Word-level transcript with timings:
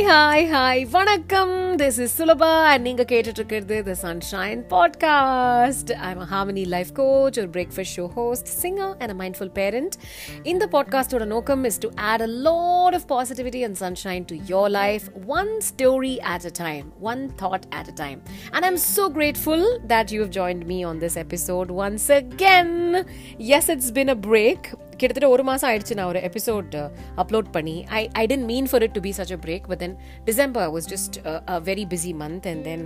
Hi 0.00 0.12
hi 0.12 0.44
hi 0.52 0.82
வணக்கம் 0.90 1.52
this 1.80 1.96
is 2.04 2.12
Sulabha 2.18 2.48
and 2.68 2.84
நீங்க 2.86 3.02
கேட்டுட்டு 3.02 3.40
இருக்கிறது 3.40 3.76
the 3.88 3.94
sunshine 4.02 4.60
podcast 4.70 5.90
I 6.06 6.10
am 6.10 6.22
harmony 6.32 6.64
life 6.74 6.90
coach 6.92 7.38
ஒரு 7.42 7.50
breakfast 7.56 7.94
show 7.98 8.04
host 8.14 8.48
singer 8.62 8.94
and 9.00 9.12
a 9.14 9.16
mindful 9.22 9.52
parent 9.58 9.96
இந்த 10.42 10.66
பாட்காஸ்டோட 10.74 11.26
நோக்கம் 11.34 11.64
is 11.70 11.78
to 11.78 11.90
add 12.10 12.24
a 12.28 12.30
lot 12.48 12.96
of 12.98 13.06
positivity 13.12 13.62
and 13.68 13.78
sunshine 13.84 14.24
to 14.24 14.38
your 14.46 14.70
life 14.80 15.08
one 15.38 15.52
story 15.70 16.14
at 16.34 16.44
a 16.44 16.54
time, 16.64 16.86
one 17.10 17.24
thought 17.42 17.66
at 17.72 17.88
a 17.88 17.96
time. 18.04 18.20
And 18.52 18.64
I'm 18.64 18.78
so 18.88 19.06
grateful 19.10 19.64
that 19.86 20.12
you 20.14 20.20
have 20.20 20.32
joined 20.32 20.64
me 20.66 20.78
on 20.82 20.98
this 20.98 21.16
episode 21.16 21.70
once 21.86 22.08
again. 22.22 22.72
Yes, 23.52 23.66
it's 23.68 23.90
been 23.90 24.08
a 24.08 24.20
break. 24.30 24.62
கிட்டத்தட்ட 25.00 25.28
ஒரு 25.34 25.44
மாதம் 25.48 25.68
ஆயிடுச்சு 25.70 25.96
நான் 25.98 26.10
ஒரு 26.12 26.20
episode 26.28 26.74
upload 27.22 27.48
uh, 27.50 27.54
பண்ணி. 27.56 27.76
I 27.98 28.02
I 28.20 28.24
didn't 28.32 28.46
mean 28.50 28.68
for 28.70 28.84
it 28.86 28.94
to 28.96 29.02
be 29.06 29.12
such 29.18 29.32
a 29.36 29.38
break 29.44 29.66
but 29.70 29.80
then 29.84 29.94
December 30.28 30.68
was 30.76 30.88
just 30.92 31.16
a 31.54 31.58
very 31.68 31.84
busy 31.92 32.12
month 32.22 32.48
and 32.52 32.64
then 32.70 32.84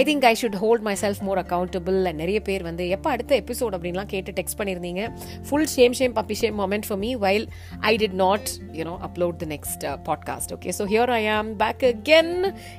I 0.00 0.02
think 0.10 0.26
I 0.30 0.34
should 0.42 0.58
hold 0.64 0.84
my 0.88 0.94
self 1.04 1.22
more 1.28 1.40
accountable 1.44 2.00
and 2.10 2.20
நிறைய 2.24 2.40
பேர் 2.48 2.64
வந்து 2.68 2.86
எப்போ 2.96 3.10
அடுத்த 3.14 3.34
episode 3.42 3.76
அப்படின்லாம் 3.78 4.10
கேட்டு 4.14 4.36
text 4.40 4.58
பண்ணியிருந்தீங்க. 4.60 5.04
Full 5.48 5.68
shame 5.76 5.96
shame 6.00 6.16
puppy 6.20 6.38
shame 6.42 6.58
moment 6.62 6.88
for 6.88 7.00
me 7.04 7.12
while 7.26 7.46
I 7.92 7.94
did 8.04 8.18
not 8.24 8.48
you know 8.80 8.96
upload 9.08 9.38
the 9.44 9.48
next 9.54 9.86
podcast 10.10 10.52
okay 10.58 10.72
so 10.78 10.86
here 10.94 11.14
I 11.20 11.22
am 11.36 11.52
back 11.56 11.84
again 11.92 12.34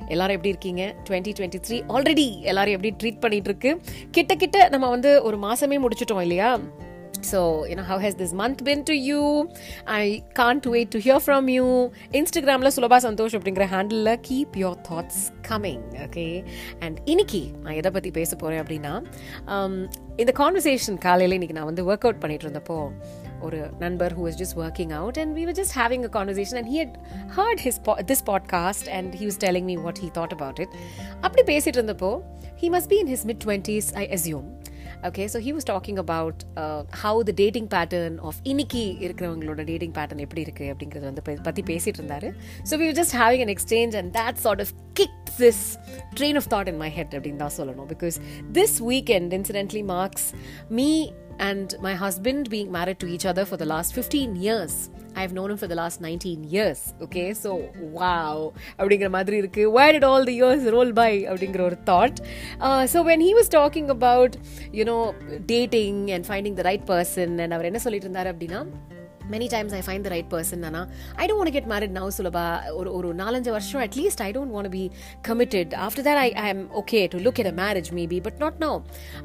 எல்லாரும் 0.07 0.35
எப்படி 0.37 0.53
இருக்கீங்க? 0.53 0.83
டுவெண்ட்டி 1.07 1.31
டுவெண்ட்டி 1.39 1.61
த்ரீ 1.67 1.79
ஆல்ரெடி 1.95 2.27
எல்லாரும் 2.51 2.75
எப்படி 2.77 2.91
treat 3.01 3.23
பண்ணிட்டு 3.23 3.49
இருக்கு? 3.51 3.71
கிட்ட 4.11 4.35
கிட்ட 4.35 4.67
நம்ம 4.69 4.89
வந்து 4.89 5.11
ஒரு 5.23 5.39
மாசமே 5.47 5.79
முடிச்சிட்டோம் 5.85 6.23
இல்லையா? 6.27 6.51
So, 7.21 7.65
you 7.65 7.75
know, 7.75 7.83
how 7.83 7.99
has 7.99 8.15
this 8.15 8.33
month 8.33 8.63
been 8.63 8.83
to 8.85 8.93
you? 8.93 9.49
I 9.85 10.23
can't 10.33 10.65
wait 10.65 10.91
to 10.91 10.99
hear 10.99 11.19
from 11.19 11.49
you. 11.49 11.65
Instagramல 12.13 12.69
Sulabha 12.75 12.97
Santhosh 13.05 13.35
அப்படிங்கிற 13.37 13.65
handle 13.73 14.09
keep 14.27 14.55
your 14.57 14.77
thoughts 14.89 15.23
coming 15.49 15.83
okay 16.05 16.27
and 16.79 16.99
இன்னைக்கு 17.05 17.41
நான் 17.63 17.75
எதை 17.75 17.91
பற்றி 17.91 18.11
பேச 18.11 18.31
போகிறேன் 18.35 18.61
அப்படின்னா 18.63 18.93
um, 19.47 19.75
இந்த 20.21 20.31
கான்வர்சேஷன் 20.39 20.99
காலையில் 21.03 21.35
இன்னைக்கு 21.35 21.57
நான் 21.57 21.69
வந்து 21.69 21.85
ஒர்க் 21.89 22.05
அவுட் 22.07 22.21
பண்ணிட்டு 22.23 22.45
இருந்தப்போ 22.47 22.79
ஒரு 23.41 23.59
நண்பர் 23.79 24.13
who 24.17 24.23
was 24.27 24.39
just 24.41 24.57
working 24.63 24.91
out 24.97 25.19
and 25.21 25.33
we 25.37 25.43
were 25.49 25.57
just 25.59 25.75
having 25.79 26.03
a 26.03 26.11
conversation 26.17 26.59
and 26.61 26.71
he 26.73 26.79
had 26.81 26.97
heard 27.37 27.61
his 27.65 27.79
this 28.11 28.25
podcast 28.31 28.89
and 28.97 29.13
he 29.21 29.25
was 29.25 29.41
telling 29.45 29.67
me 29.71 29.77
what 29.85 30.01
he 30.05 30.09
thought 30.19 30.35
about 30.37 30.61
it 30.65 30.75
அப்படி 31.21 31.43
பேசிட்டு 31.51 31.79
இருந்தப்போ 31.79 32.11
he 32.63 32.69
must 32.69 32.91
be 32.93 32.99
in 33.03 33.11
his 33.13 33.25
mid 33.29 33.41
twenties 33.45 33.89
I 33.95 34.05
assume 34.17 34.47
okay 35.07 35.25
so 35.33 35.39
he 35.45 35.51
was 35.55 35.67
talking 35.69 35.99
about 36.03 36.41
how 37.01 37.19
the 37.29 37.33
dating 37.41 37.69
pattern 37.75 38.17
of 38.29 38.39
இன்னைக்கு 38.43 38.81
இருக்கிறவங்களோட 39.05 39.63
dating 39.69 39.93
pattern 39.97 40.23
எப்படி 40.25 40.43
இருக்குது 40.45 40.69
அப்படிங்கிறது 40.73 41.07
வந்து 41.09 41.23
பற்றி 41.47 41.63
பேசிட்டு 41.71 41.99
இருந்தாரு 42.01 42.29
so 42.71 42.79
we 42.81 42.89
just 42.99 43.15
having 43.21 43.43
an 43.45 43.53
exchange 43.55 43.95
and 44.01 44.11
that 44.19 44.41
sort 44.45 44.63
of 44.65 44.73
kick 44.93 45.17
this 45.39 45.63
train 46.19 46.39
of 46.41 46.49
thought 46.55 46.71
in 46.73 46.81
my 46.83 46.91
head 46.99 47.15
அப்படின்னு 47.15 47.41
தான் 47.45 47.55
சொல்லணும் 47.59 47.89
because 47.95 48.17
this 48.51 48.77
weekend 48.91 49.35
incidentally 49.39 49.83
marks 49.95 50.27
me 50.79 50.89
and 51.49 51.73
my 51.85 51.93
husband 51.95 52.47
being 52.53 52.71
married 52.71 52.99
to 52.99 53.07
each 53.15 53.25
other 53.25 53.45
for 53.45 53.57
the 53.57 53.69
last 53.73 53.91
15 53.95 54.35
years. 54.37 54.73
I've 55.15 55.33
known 55.33 55.51
him 55.51 55.57
for 55.57 55.67
the 55.67 55.75
last 55.75 56.01
19 56.01 56.43
years. 56.43 56.93
Okay, 57.01 57.33
so 57.33 57.69
wow. 57.99 58.53
அப்படிங்கிற 58.77 59.09
மாதிரி 59.09 59.37
இருக்கு 59.37 59.71
why 59.71 59.91
did 59.91 60.03
all 60.03 60.25
the 60.25 60.33
years 60.33 60.63
roll 60.71 60.91
by 60.91 61.11
அப்படிங்கிற 61.31 61.61
ஒரு 61.61 61.77
thought. 61.85 62.17
Uh, 62.59 62.85
so 62.85 63.03
when 63.03 63.21
he 63.21 63.33
was 63.33 63.49
talking 63.49 63.89
about, 63.89 64.37
you 64.71 64.85
know, 64.85 65.13
dating 65.45 66.11
and 66.11 66.25
finding 66.25 66.55
the 66.55 66.63
right 66.63 66.85
person 66.85 67.39
and 67.39 67.53
அவர் 67.53 67.65
என்ன 67.65 67.79
சொல்லிட்டு 67.79 68.09
இருந்தாரு 68.09 68.31
அப்படின்னா 68.33 68.65
many 69.33 69.47
times 69.55 69.75
I 69.79 69.81
find 69.87 70.05
the 70.07 70.11
right 70.15 70.29
person 70.33 70.63
ஆனால் 70.69 70.87
I 71.21 71.25
don't 71.29 71.41
want 71.41 71.55
get 71.57 71.69
married 71.73 71.95
now 71.99 72.09
Sulabha 72.17 72.45
ஒரு 72.79 72.89
ஒரு 72.99 73.09
நாலஞ்சு 73.21 73.51
வருஷம் 73.57 73.81
at least 73.85 74.23
I 74.27 74.29
don't 74.37 74.55
want 74.59 74.69
be 74.77 74.83
committed 75.29 75.73
after 75.85 76.05
that 76.09 76.21
I 76.25 76.27
I 76.45 76.47
am 76.53 76.63
okay 76.81 77.01
to 77.13 77.19
look 77.27 77.41
at 77.43 77.51
a 77.53 77.55
marriage 77.61 77.91
maybe 77.99 78.19
but 78.27 78.39
not 78.43 78.59
no 78.65 78.71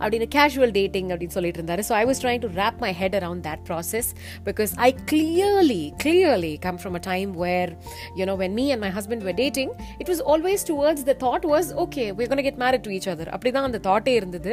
அப்படின்னு 0.01 0.29
casual 0.37 0.75
dating 0.79 1.09
அப்படின்னு 1.15 1.37
சொல்லிட்டு 1.39 1.61
இருந்தாரு. 1.61 1.85
So 1.91 1.95
I 2.01 2.05
was 2.11 2.23
trying 2.25 2.43
to 2.47 2.51
wrap 2.63 2.79
my 2.85 2.93
head 3.01 3.17
around 3.21 3.45
that 3.49 3.65
process 3.71 4.11
because 4.49 4.75
I 4.89 4.91
clearly 5.13 5.83
clearly 6.05 6.55
come 6.67 6.81
from 6.83 6.99
a 7.01 7.03
time 7.11 7.33
where 7.45 7.73
you 8.21 8.27
know 8.33 8.37
when 8.45 8.57
me 8.61 8.67
and 8.75 8.85
my 8.87 8.93
husband 8.99 9.27
were 9.29 9.39
dating 9.43 9.73
it 10.03 10.11
was 10.13 10.23
always 10.35 10.67
towards 10.73 11.07
the 11.11 11.17
thought 11.27 11.47
was 11.55 11.71
okay 11.85 12.07
we 12.21 12.29
gonna 12.33 12.45
get 12.49 12.61
married 12.65 12.87
to 12.89 12.93
each 12.99 13.11
other 13.15 13.33
அப்படி 13.35 13.53
தான் 13.59 13.69
அந்த 13.71 13.81
தாட்டே 13.89 14.15
இருந்தது. 14.21 14.53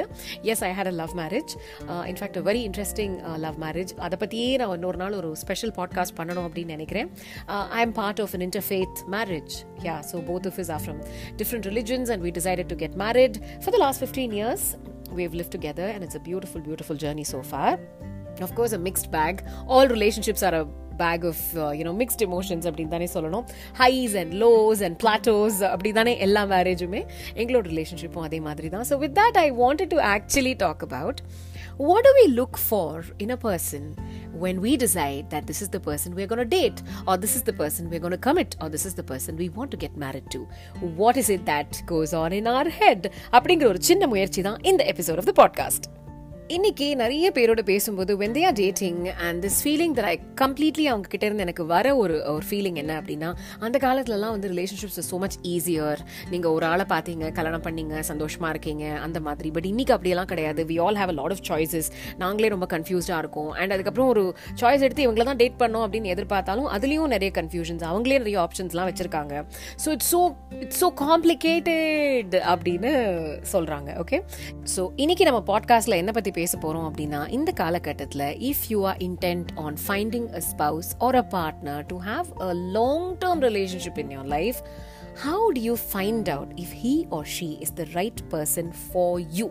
Yes 0.52 0.64
I 0.68 0.72
had 0.78 0.92
a 0.92 0.96
love 1.02 1.14
marriage 1.22 1.52
in fact 2.12 2.38
a 2.42 2.44
very 2.50 2.62
interesting 2.70 3.16
love 3.46 3.58
marriage 3.66 3.92
அதை 4.06 4.18
பற்றியே 4.24 4.50
நான் 4.62 4.76
இன்னொரு 4.78 5.00
நாள் 5.04 5.18
ஒரு 5.22 5.30
ஸ்பெஷல் 5.44 5.74
பாட்காஸ்ட் 5.80 6.16
பண்ணணும் 6.20 6.46
அப்படின்னு 6.48 6.76
நினைக்கிறேன் 6.78 7.10
I 7.78 7.82
am 7.86 7.96
part 8.02 8.22
of 8.26 8.36
an 8.38 8.46
interfaith 8.48 9.02
marriage 9.16 9.56
yeah 9.88 9.98
so 10.12 10.20
both 10.30 10.48
of 10.52 10.60
us 10.64 10.72
are 10.78 10.84
from 10.86 11.02
different 11.42 11.68
religions 11.72 12.12
and 12.16 12.26
we 12.28 12.34
decided 12.40 12.72
to 12.74 12.78
get 12.84 12.98
married 13.06 13.38
for 13.62 13.76
the 13.78 13.82
last 13.86 14.04
fifteen 14.04 14.36
years 14.40 14.68
we've 15.14 15.34
lived 15.34 15.52
together 15.52 15.88
and 15.94 16.02
it's 16.04 16.16
a 16.16 16.22
beautiful 16.22 16.62
beautiful 16.62 16.98
journey 16.98 17.26
so 17.26 17.40
far. 17.44 17.70
Of 18.40 18.52
course 18.56 18.74
a 18.74 18.80
mixed 18.80 19.12
bag. 19.12 19.34
All 19.68 19.88
relationships 19.88 20.44
are 20.44 20.56
a 20.56 20.64
pack 21.00 21.26
of 21.26 21.44
you know 21.78 21.94
mixed 22.02 22.24
emotions 22.26 22.66
அப்படின்னு 22.70 22.94
தானே 22.96 23.08
சொல்லணும் 23.14 23.46
highs 23.80 24.16
and 24.22 24.34
lows 24.42 24.82
and 24.88 24.98
plateaus 25.04 25.60
அப்படி 25.70 25.92
தானே 25.92 26.14
எல்லா 26.26 26.44
மேரேஜுமே 26.46 27.02
எங்களோட 27.36 27.66
ரிலேஷன்ஷிப்பும் 27.74 28.26
அதே 28.28 28.40
மாதிரி 28.48 28.70
தான் 28.76 28.88
so 28.92 28.98
with 29.04 29.16
that 29.22 29.40
I 29.46 29.48
wanted 29.62 29.92
to 29.96 30.00
actually 30.16 30.54
talk 30.66 30.84
about 30.90 31.22
what 31.79 32.05
do 32.05 32.13
we 32.21 32.33
look 32.33 32.57
for 32.57 33.05
in 33.19 33.31
a 33.31 33.37
person 33.37 33.83
when 34.33 34.61
we 34.61 34.77
decide 34.77 35.31
that 35.31 35.47
this 35.47 35.61
is 35.63 35.69
the 35.69 35.81
person 35.81 36.15
we're 36.15 36.27
going 36.27 36.39
to 36.39 36.45
date 36.45 36.83
or 37.07 37.17
this 37.17 37.37
is 37.37 37.43
the 37.43 37.53
person 37.53 37.91
we're 37.91 38.01
going 38.01 38.13
to 38.13 38.19
commit 38.19 38.57
or 38.61 38.69
this 38.69 38.87
is 38.87 38.95
the 38.95 39.03
person 39.03 39.37
we 39.37 39.49
want 39.51 39.71
to 39.71 39.77
get 39.77 39.97
married 39.97 40.31
to 40.31 40.41
what 40.81 41.17
is 41.17 41.31
it 41.31 41.45
that 41.47 41.83
goes 41.87 42.13
on 42.13 42.33
in 42.33 42.47
our 42.47 42.69
head 42.81 43.01
அப்படிங்கிற 43.33 43.69
ஒரு 43.73 43.83
சின்ன 43.83 44.07
முயற்சி 44.07 44.41
தான் 44.41 44.61
இந்த 44.71 44.85
episode 44.95 45.21
of 45.23 45.31
the 45.31 45.35
podcast 45.43 45.87
இன்னைக்கு 46.54 46.86
நிறைய 46.96 47.26
பேரோட 47.36 47.62
பேசும்போது 47.62 48.12
when 48.18 48.34
they 48.36 48.42
are 48.48 48.56
dating 48.60 49.02
and 49.26 49.38
this 49.46 49.60
feeling 49.64 49.94
that 49.98 50.08
I 50.12 50.16
completely 50.42 50.86
அவங்க 50.92 51.08
கிட்ட 51.08 51.26
இருந்து 51.26 51.44
எனக்கு 51.46 51.64
வர 51.66 51.86
ஒரு 51.96 52.16
ஒரு 52.34 52.46
ஃபீலிங் 52.50 52.78
என்ன 52.82 52.94
அப்படின்னா 53.02 53.30
அந்த 53.60 53.78
காலத்துலலாம் 53.84 54.34
வந்து 54.36 54.50
ரிலேஷன்ஷிப்ஸ் 54.54 55.00
ஸோ 55.12 55.18
மச் 55.18 55.38
ஈஸியர் 55.52 56.00
நீங்கள் 56.30 56.52
ஒரு 56.52 56.66
ஆளை 56.66 56.86
பார்த்தீங்க 56.90 57.28
கல்யாணம் 57.32 57.64
பண்ணீங்க 57.68 58.02
சந்தோஷமா 58.10 58.50
இருக்கீங்க 58.50 58.86
அந்த 59.06 59.20
மாதிரி. 59.20 59.52
பட் 59.52 59.68
இன்னைக்கு 59.72 59.94
அப்படியெல்லாம் 59.96 60.30
கிடையாது. 60.34 60.66
We 60.72 60.78
all 60.86 60.96
have 60.96 61.14
a 61.14 61.18
lot 61.20 61.36
of 61.38 61.44
choices 61.50 61.90
நாங்களே 62.18 62.50
ரொம்ப 62.56 62.68
கன்ஃபியூஸ்டாக 62.74 63.22
இருக்கும். 63.24 63.52
அண்ட் 63.52 63.76
அதுக்கப்புறம் 63.78 64.10
ஒரு 64.14 64.24
சாய்ஸ் 64.62 64.86
எடுத்து 64.88 65.06
இவங்கள 65.08 65.24
தான் 65.24 65.42
டேட் 65.44 65.58
பண்ணோம் 65.64 65.86
அப்படின்னு 65.86 66.14
எதிர்பார்த்தாலும் 66.16 66.70
அதுலேயும் 66.78 67.14
நிறைய 67.16 67.32
கன்ஃபியூஷன்ஸ் 67.40 67.86
அவங்களே 67.92 68.20
நிறைய 68.24 68.40
ஆப்ஷன்ஸ்லாம் 68.48 68.90
வச்சிருக்காங்க. 68.92 69.34
So 69.86 69.90
it's 69.98 70.12
so 70.16 70.22
it's 70.60 70.84
so 70.84 70.90
complicated 71.06 72.36
அப்படின்னு 72.54 72.94
சொல்கிறாங்க 73.54 73.90
ஓகே 74.04 74.20
ஸோ 74.76 74.84
இன்னைக்கு 74.98 75.32
நம்ம 75.32 75.44
பாட்காஸ்ட்டில் 75.54 76.00
என்ன 76.02 76.12
பற்றி 76.12 76.40
பேச 76.42 76.54
போகிறோம் 76.58 76.88
அப்படின்னா 76.90 77.22
இந்த 77.32 77.52
காலகட்டத்தில் 77.60 78.28
if 78.50 78.64
you 78.70 78.80
are 78.86 79.02
intent 79.06 79.52
on 79.64 79.78
finding 79.84 80.30
a 80.34 80.44
spouse 80.52 80.92
or 81.00 81.18
a 81.18 81.26
partner 81.34 81.84
to 81.88 81.98
have 82.06 82.30
a 82.42 82.52
long 82.72 83.10
term 83.22 83.44
relationship 83.48 84.00
in 84.04 84.14
your 84.18 84.32
life 84.32 84.60
how 85.22 85.46
do 85.54 85.62
you 85.62 85.76
find 85.88 86.30
out 86.30 86.54
if 86.64 86.74
he 86.82 86.94
or 87.12 87.30
she 87.34 87.50
is 87.66 87.76
the 87.76 87.86
right 87.94 88.22
person 88.32 88.72
for 88.84 89.18
you 89.34 89.48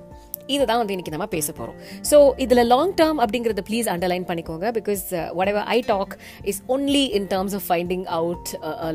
இதுதான் 0.52 0.80
வந்து 0.80 0.94
இன்னைக்கு 0.94 1.14
நம்ம 1.14 1.26
பேச 1.32 1.48
போகிறோம் 1.52 1.76
so 2.10 2.16
இதில் 2.44 2.62
long 2.66 2.94
term 3.00 3.20
அப்படிங்கிறத 3.24 3.62
please 3.68 3.88
underline 3.92 4.26
பண்ணிக்கோங்க 4.30 4.68
because 4.78 5.02
whatever 5.52 5.66
I 5.70 5.78
talk 5.86 6.12
is 6.52 6.60
only 6.68 7.04
in 7.18 7.28
terms 7.32 7.56
of 7.58 7.66
finding 7.68 8.04
out 8.18 8.50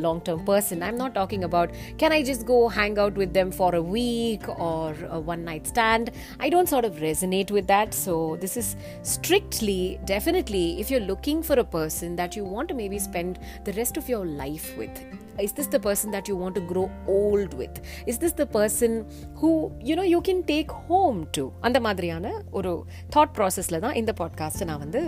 long 0.06 0.22
term 0.28 0.44
person 0.50 0.84
I 0.84 0.90
am 0.94 1.02
not 1.04 1.16
talking 1.20 1.46
about 1.50 1.74
can 1.98 2.16
I 2.18 2.22
just 2.30 2.46
go 2.52 2.60
hang 2.78 2.98
out 3.04 3.20
with 3.24 3.34
them 3.40 3.54
for 3.58 3.76
a 3.76 3.84
week 3.96 4.48
or 4.70 4.98
one 5.28 5.44
night 5.50 5.70
stand 5.74 6.10
I 6.40 6.50
don't 6.50 6.72
sort 6.74 6.90
of 6.92 7.00
resonate 7.08 7.54
with 7.58 7.70
that 7.74 7.96
so 8.06 8.16
this 8.44 8.58
is 8.64 8.72
strictly 9.16 9.82
definitely 10.14 10.66
if 10.82 10.92
you're 10.96 11.06
looking 11.12 11.44
for 11.48 11.62
a 11.66 11.70
person 11.78 12.16
that 12.22 12.38
you 12.40 12.46
want 12.54 12.72
to 12.74 12.78
maybe 12.84 13.02
spend 13.08 13.38
the 13.68 13.78
rest 13.82 14.00
of 14.02 14.10
your 14.14 14.32
life 14.38 14.68
with 14.78 15.00
is 15.38 15.54
this 15.54 15.68
the 15.68 15.80
person 15.80 16.12
that 16.12 16.28
you 16.28 16.36
want 16.36 16.56
to 16.56 16.62
grow 16.64 16.86
old 17.08 17.54
with? 17.54 17.76
Is 18.08 18.18
this 18.18 18.34
the 18.34 18.46
person 18.48 18.92
who 19.36 19.52
you 19.82 19.96
know 19.96 20.04
you 20.06 20.22
can 20.22 20.44
take 20.46 20.72
home 20.90 21.20
to 21.32 21.44
அந்த 21.62 21.80
மாதிரியான 21.80 22.26
ஒரு 22.52 22.72
thought 23.16 23.34
ப்ராசஸில் 23.38 23.80
தான் 23.80 23.96
இந்த 23.96 24.12
பாட்காஸ்ட்டை 24.20 24.66
நான் 24.66 24.82
வந்து 24.84 25.02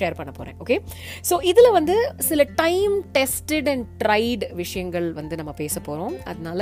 share 0.00 0.16
பண்ண 0.18 0.30
போகிறேன் 0.30 0.58
ஓகே 0.64 0.76
ஸோ 1.30 1.36
இதில் 1.44 1.70
வந்து 1.70 1.96
சில 2.28 2.44
டைம் 2.56 2.94
டெஸ்டட் 3.18 3.68
அண்ட் 3.68 3.86
ட்ரைடு 4.04 4.48
விஷயங்கள் 4.54 5.08
வந்து 5.12 5.34
நம்ம 5.36 5.54
பேச 5.62 5.74
போகிறோம் 5.80 6.16
அதனால 6.24 6.60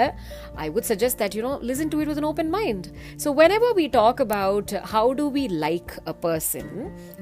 I 0.65 0.69
would 0.71 0.89
suggest 0.93 1.21
that 1.23 1.37
you 1.39 1.43
know 1.49 1.55
listen 1.71 1.93
to 1.95 2.01
it 2.03 2.11
with 2.13 2.29
open 2.33 2.53
mind 2.57 2.89
so 3.25 3.31
whenever 3.59 3.77
we 3.81 3.87
talk 3.99 4.23
about 4.27 4.75
how 4.95 5.13
do 5.21 5.27
we 5.39 5.45
like 5.67 5.93
a 6.05 6.17
person 6.27 6.71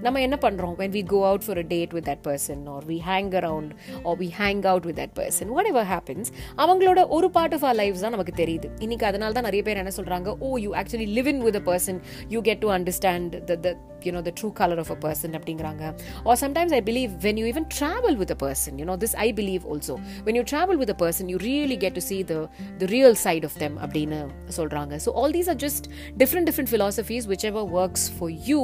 நம்ம 0.02 0.20
என்ன 0.20 0.38
பண்ணுறோம் 0.46 0.74
when 0.82 0.94
we 0.98 1.04
go 1.14 1.20
out 1.30 1.46
for 1.46 1.60
a 1.64 1.66
date 1.74 1.94
with 1.98 2.08
that 2.10 2.24
person 2.28 2.62
or 2.74 2.86
we 2.92 2.98
hang 3.10 3.30
around 3.40 3.72
or 4.10 4.18
we 4.22 4.30
hang 4.40 4.62
out 4.72 4.88
with 4.90 5.00
that 5.02 5.14
person 5.20 5.50
whatever 5.72 5.79
ever 5.80 5.90
happens 5.92 6.30
அவங்களோட 6.58 7.00
ஒரு 7.10 7.28
part 7.30 7.54
of 7.56 7.64
our 7.64 7.76
life 7.76 8.02
தான் 8.02 8.14
நமக்கு 8.16 8.34
தெரியுது 8.42 8.68
இன்னைக்கு 8.80 9.06
அதனால 9.06 9.32
தான் 9.32 9.48
நிறைய 9.48 9.62
பேர் 9.62 9.82
என்ன 9.82 9.92
சொல்றாங்க 9.98 10.34
ஓ 10.40 10.50
you 10.64 10.72
actually 10.80 11.08
live 11.16 11.30
in 11.32 11.42
with 11.46 11.58
a 11.60 11.64
person 11.70 11.98
you 12.30 12.40
get 12.48 12.60
to 12.60 12.70
understand 12.76 13.34
the 13.66 13.72
you know 14.04 14.20
the 14.26 14.32
true 14.38 14.48
colour 14.60 14.80
of 14.82 14.92
a 14.94 14.98
person 15.02 15.34
அப்படிங்கிறாங்க 15.38 15.82
or 16.26 16.40
sometimes 16.42 16.74
I 16.78 16.80
believe 16.86 17.12
when 17.24 17.40
you 17.40 17.46
even 17.52 17.66
travel 17.76 18.18
with 18.20 18.32
a 18.32 18.38
person 18.44 18.78
you know 18.82 18.96
this 19.02 19.16
I 19.18 19.28
believe 19.40 19.64
also 19.72 19.96
when 20.26 20.38
you 20.40 20.44
travel 20.52 20.80
with 20.82 20.94
a 20.94 20.98
person 21.02 21.30
you 21.32 21.38
really 21.44 21.78
get 21.84 21.96
to 21.98 22.04
see 22.08 22.18
the 22.24 22.36
the 22.80 22.90
real 22.94 23.18
side 23.26 23.46
of 23.50 23.58
them 23.58 23.76
அப்படின்னு 23.84 24.20
சொல்கிறாங்க 24.58 25.00
so 25.06 25.12
all 25.22 25.36
these 25.38 25.50
are 25.54 25.60
just 25.66 25.86
different 26.18 26.48
different 26.50 26.72
philosophies 26.74 27.28
whichever 27.50 27.68
works 27.78 28.08
for 28.16 28.34
you 28.50 28.62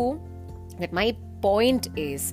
that 0.81 0.97
my 0.99 1.07
point 1.45 1.87
is 2.07 2.27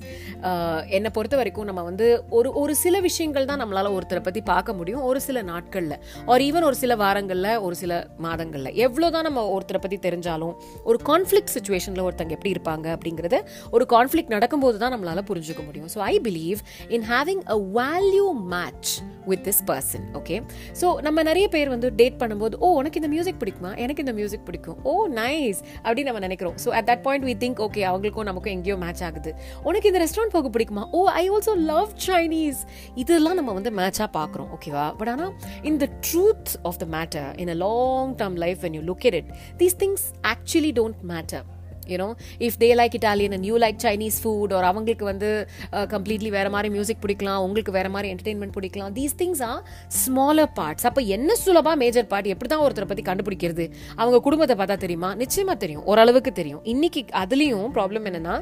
uh, 0.50 0.78
என்னை 0.96 1.10
பொறுத்த 1.16 1.34
வரைக்கும் 1.40 1.68
நம்ம 1.70 1.82
வந்து 1.88 2.06
ஒரு 2.38 2.48
ஒரு 2.60 2.74
சில 2.82 3.00
விஷயங்கள் 3.06 3.48
தான் 3.50 3.60
நம்மளால 3.62 3.92
ஒருத்தரை 3.96 4.22
பற்றி 4.26 4.40
பார்க்க 4.52 4.78
முடியும். 4.78 5.02
ஒரு 5.10 5.20
சில 5.26 5.38
நாட்களில் 5.50 5.96
ஆர் 6.32 6.44
ஈவன் 6.48 6.66
ஒரு 6.68 6.78
சில 6.82 6.92
வாரங்களில் 7.02 7.50
ஒரு 7.66 7.76
சில 7.82 7.92
மாதங்களில். 8.26 8.70
எவ்வளோ 8.86 9.08
தான் 9.16 9.26
நம்ம 9.28 9.44
ஒருத்தரை 9.54 9.80
பற்றி 9.84 9.98
தெரிஞ்சாலும் 10.06 10.54
ஒரு 10.90 11.00
கான்ஃப்ளிக் 11.10 11.52
சுச்சுவேஷனில் 11.56 12.04
ஒருத்தங்க 12.06 12.36
எப்படி 12.38 12.54
இருப்பாங்க 12.56 12.86
அப்படிங்கிறது 12.96 13.40
ஒரு 13.76 13.86
கான்ஃப்ளிக் 13.94 14.34
நடக்கும்போது 14.36 14.78
தான் 14.84 14.94
நம்மளால் 14.96 15.26
புரிஞ்சுக்க 15.30 15.64
முடியும். 15.68 15.90
So 15.94 16.00
I 16.12 16.14
believe 16.28 16.60
in 16.96 17.06
having 17.12 17.42
a 17.56 17.58
value 17.80 18.26
match 18.54 18.92
with 19.30 19.44
this 19.48 19.62
person 19.68 20.06
okay 20.18 20.36
so 20.80 20.86
நம்ம 21.06 21.18
நிறைய 21.28 21.46
பேர் 21.54 21.68
வந்து 21.74 21.88
டேட் 22.00 22.18
பண்ணும்போது 22.22 22.54
ஓ 22.64 22.68
உனக்கு 22.80 23.00
இந்த 23.00 23.10
மியூசிக் 23.14 23.40
பிடிக்குமா? 23.42 23.70
எனக்கு 23.84 24.02
இந்த 24.04 24.14
மியூசிக் 24.18 24.46
பிடிக்கும். 24.48 24.78
ஓ 24.90 24.94
நைஸ் 25.20 25.60
அப்படின்னு 25.84 26.08
நம்ம 26.10 26.22
நினைக்கிறோம். 26.26 26.56
So 26.64 26.68
at 26.78 26.88
that 26.90 27.04
point 27.06 27.26
we 27.30 27.34
think 27.44 27.60
okay 27.66 27.82
அவங்களுக்கும் 27.90 28.28
நமக்கும் 28.30 28.54
எங்கேயோ 28.56 28.76
மேட்ச் 28.84 28.93
ஆகுது. 29.02 29.34
உனக்கு 29.62 29.92
இந்த 29.92 30.04
ரெஸ்டாரண்ட் 30.04 30.30
போக 30.30 30.48
பிடிக்குமா? 30.48 30.90
Oh 30.90 31.06
I 31.06 31.30
also 31.30 31.56
love 31.56 31.90
Chinese 32.06 32.56
இதெல்லாம் 32.94 33.34
நம்ம 33.34 33.52
வந்து 33.52 33.70
மேட்சாக 33.70 34.08
பார்க்குறோம் 34.12 34.48
ஓகேவா 34.58 34.96
பட் 34.96 35.08
ஆனால் 35.08 35.32
in 35.62 35.76
truth 36.12 36.54
of 36.62 36.76
the 36.76 36.84
matter 36.84 37.38
in 37.38 37.48
a 37.48 37.54
long 37.54 38.14
term 38.14 38.34
life 38.34 38.58
when 38.60 38.72
you 38.72 38.80
look 38.80 39.06
it 39.06 39.24
these 39.56 39.76
things 39.78 40.02
actually 40.22 40.72
don't 40.72 40.94
matter 41.02 41.44
you know 41.92 42.08
if 42.46 42.58
they 42.62 42.70
like 42.80 42.94
Italian 42.98 43.34
and 43.36 43.46
you 43.50 43.56
like 43.64 43.78
Chinese 43.86 44.18
food 44.22 44.54
ஒரு 44.58 44.66
அவங்களுக்கு 44.70 45.04
வந்து 45.10 45.30
uh, 45.76 45.86
completely 45.94 46.30
வேற 46.36 46.48
மாதிரி 46.54 46.68
music 46.76 47.02
பிடிக்கலாம் 47.04 47.42
உங்களுக்கு 47.46 47.72
வேற 47.78 47.88
மாதிரி 47.94 48.08
entertainment 48.14 48.54
பிடிக்கலாம். 48.58 48.92
These 48.98 49.16
things 49.22 49.42
are 49.50 49.60
smaller 50.02 50.50
parts 50.58 50.86
அப்போ 50.90 51.02
என்ன 51.16 51.36
சுலபா 51.44 51.74
மேஜர் 51.84 52.08
பார்ட் 52.12 52.30
எப்படி 52.34 52.50
தான் 52.54 52.64
ஒருத்தரை 52.66 52.88
பற்றி 52.90 53.04
கண்டுபிடிக்கிறது? 53.10 53.66
அவங்க 54.00 54.20
குடும்பத்தை 54.26 54.56
பார்த்தா 54.60 54.78
தெரியுமா? 54.84 55.10
நிச்சயமா 55.22 55.56
தெரியும். 55.64 55.84
ஓரளவுக்கு 55.92 56.32
தெரியும். 56.40 56.62
இன்னைக்கு 56.74 57.02
அதுலேயும் 57.22 57.70
ப்ராப்ளம் 57.78 58.06
என்னன்னா 58.10 58.36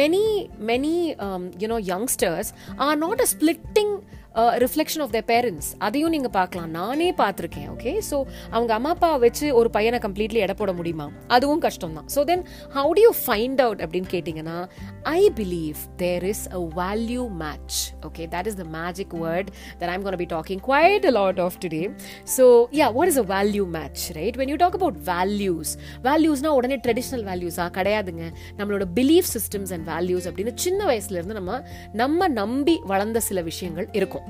many 0.00 0.24
many 0.70 0.94
you know 1.64 1.78
youngsters 1.92 2.52
are 2.86 2.98
not 3.04 3.22
a 3.26 3.28
splitting 3.34 3.94
reflection 4.64 5.02
of 5.04 5.12
the 5.16 5.20
parents 5.30 5.68
அதையும் 5.86 6.12
நீங்கள் 6.14 6.34
பார்க்கலாம். 6.36 6.70
நானே 6.78 7.08
பார்த்துருக்கேன் 7.20 7.68
ஓகே 7.74 7.92
ஸோ 8.10 8.16
அவங்க 8.54 8.72
அம்மா 8.78 8.90
அப்பா 8.96 9.10
வச்சு 9.24 9.46
ஒரு 9.60 9.68
பையனை 9.76 9.98
கம்ப்ளீட்லி 10.06 10.40
எடை 10.46 10.54
போட 10.60 10.72
முடியுமா? 10.78 11.06
அதுவும் 11.36 11.62
கஷ்டம் 11.66 11.96
தான் 11.98 12.08
so 12.14 12.22
then 12.30 12.42
how 12.76 12.90
do 12.98 13.04
you 13.06 13.12
find 13.24 13.62
out 13.66 13.82
அப்படின்னு 13.86 14.10
கேட்டிங்கன்னா 14.14 14.56
I 15.14 15.22
believe 15.40 15.80
there 16.04 16.26
is 16.32 16.44
a 16.58 16.62
value 16.80 17.24
match 17.44 17.78
okay 18.08 18.26
that 18.36 18.50
is 18.52 18.58
the 18.62 18.66
magic 18.78 19.16
word 19.24 19.50
that 19.80 19.92
I'm 19.94 20.04
gonna 20.08 20.18
be 20.24 20.28
talking 20.34 20.62
quite 20.68 21.06
a 21.10 21.14
lot 21.20 21.42
of 21.46 21.58
today 21.64 21.82
so 22.36 22.46
yeah 22.80 22.88
what 22.98 23.12
is 23.14 23.20
a 23.24 23.26
value 23.34 23.66
match 23.78 24.04
right 24.20 24.38
when 24.42 24.52
you 24.54 24.58
talk 24.64 24.78
about 24.80 25.00
values 25.12 25.72
வேல்யூஸ்னா 26.08 26.52
உடனே 26.58 26.78
traditional 26.86 27.24
வேல்யூஸா 27.30 27.68
கிடையாதுங்க. 27.78 28.24
நம்மளோட 28.58 28.84
belief 29.00 29.28
systems 29.36 29.72
and 29.76 29.86
values 29.92 30.26
அப்படின்னு 30.30 30.54
சின்ன 30.66 30.80
வயசுலேருந்து 30.92 31.38
நம்ம 31.40 31.60
நம்ம 32.02 32.28
நம்பி 32.40 32.76
வளர்ந்த 32.92 33.20
சில 33.30 33.40
விஷயங்கள் 33.50 33.88
இருக்கும். 33.98 34.25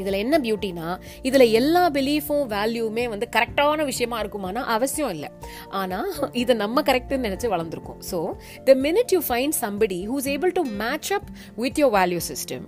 இதில் 0.00 0.18
என்ன 0.22 0.38
பியூட்டினா 0.38 0.86
இதில் 1.28 1.44
எல்லா 1.58 1.82
பிலீஃபும் 1.90 2.46
வேல்யூமே 2.54 3.04
வந்து 3.12 3.26
கரெக்டான 3.36 3.84
விஷயமா 3.84 4.16
இருக்குமானா 4.22 4.62
அவசியம் 4.76 5.12
இல்லை. 5.14 5.28
ஆனால் 5.80 6.10
இதை 6.42 6.56
நம்ம 6.56 6.82
கரெக்டுன்னு 6.88 7.26
நினச்சி 7.28 7.48
வளர்ந்துருக்கோம். 7.54 8.00
So 8.10 8.18
the 8.64 8.74
minute 8.86 9.14
you 9.14 9.20
find 9.28 9.56
somebody 9.60 10.00
who's 10.10 10.28
able 10.34 10.52
to 10.58 10.64
match 10.82 11.10
up 11.18 11.30
with 11.56 11.80
your 11.82 11.94
value 11.98 12.20
system 12.30 12.66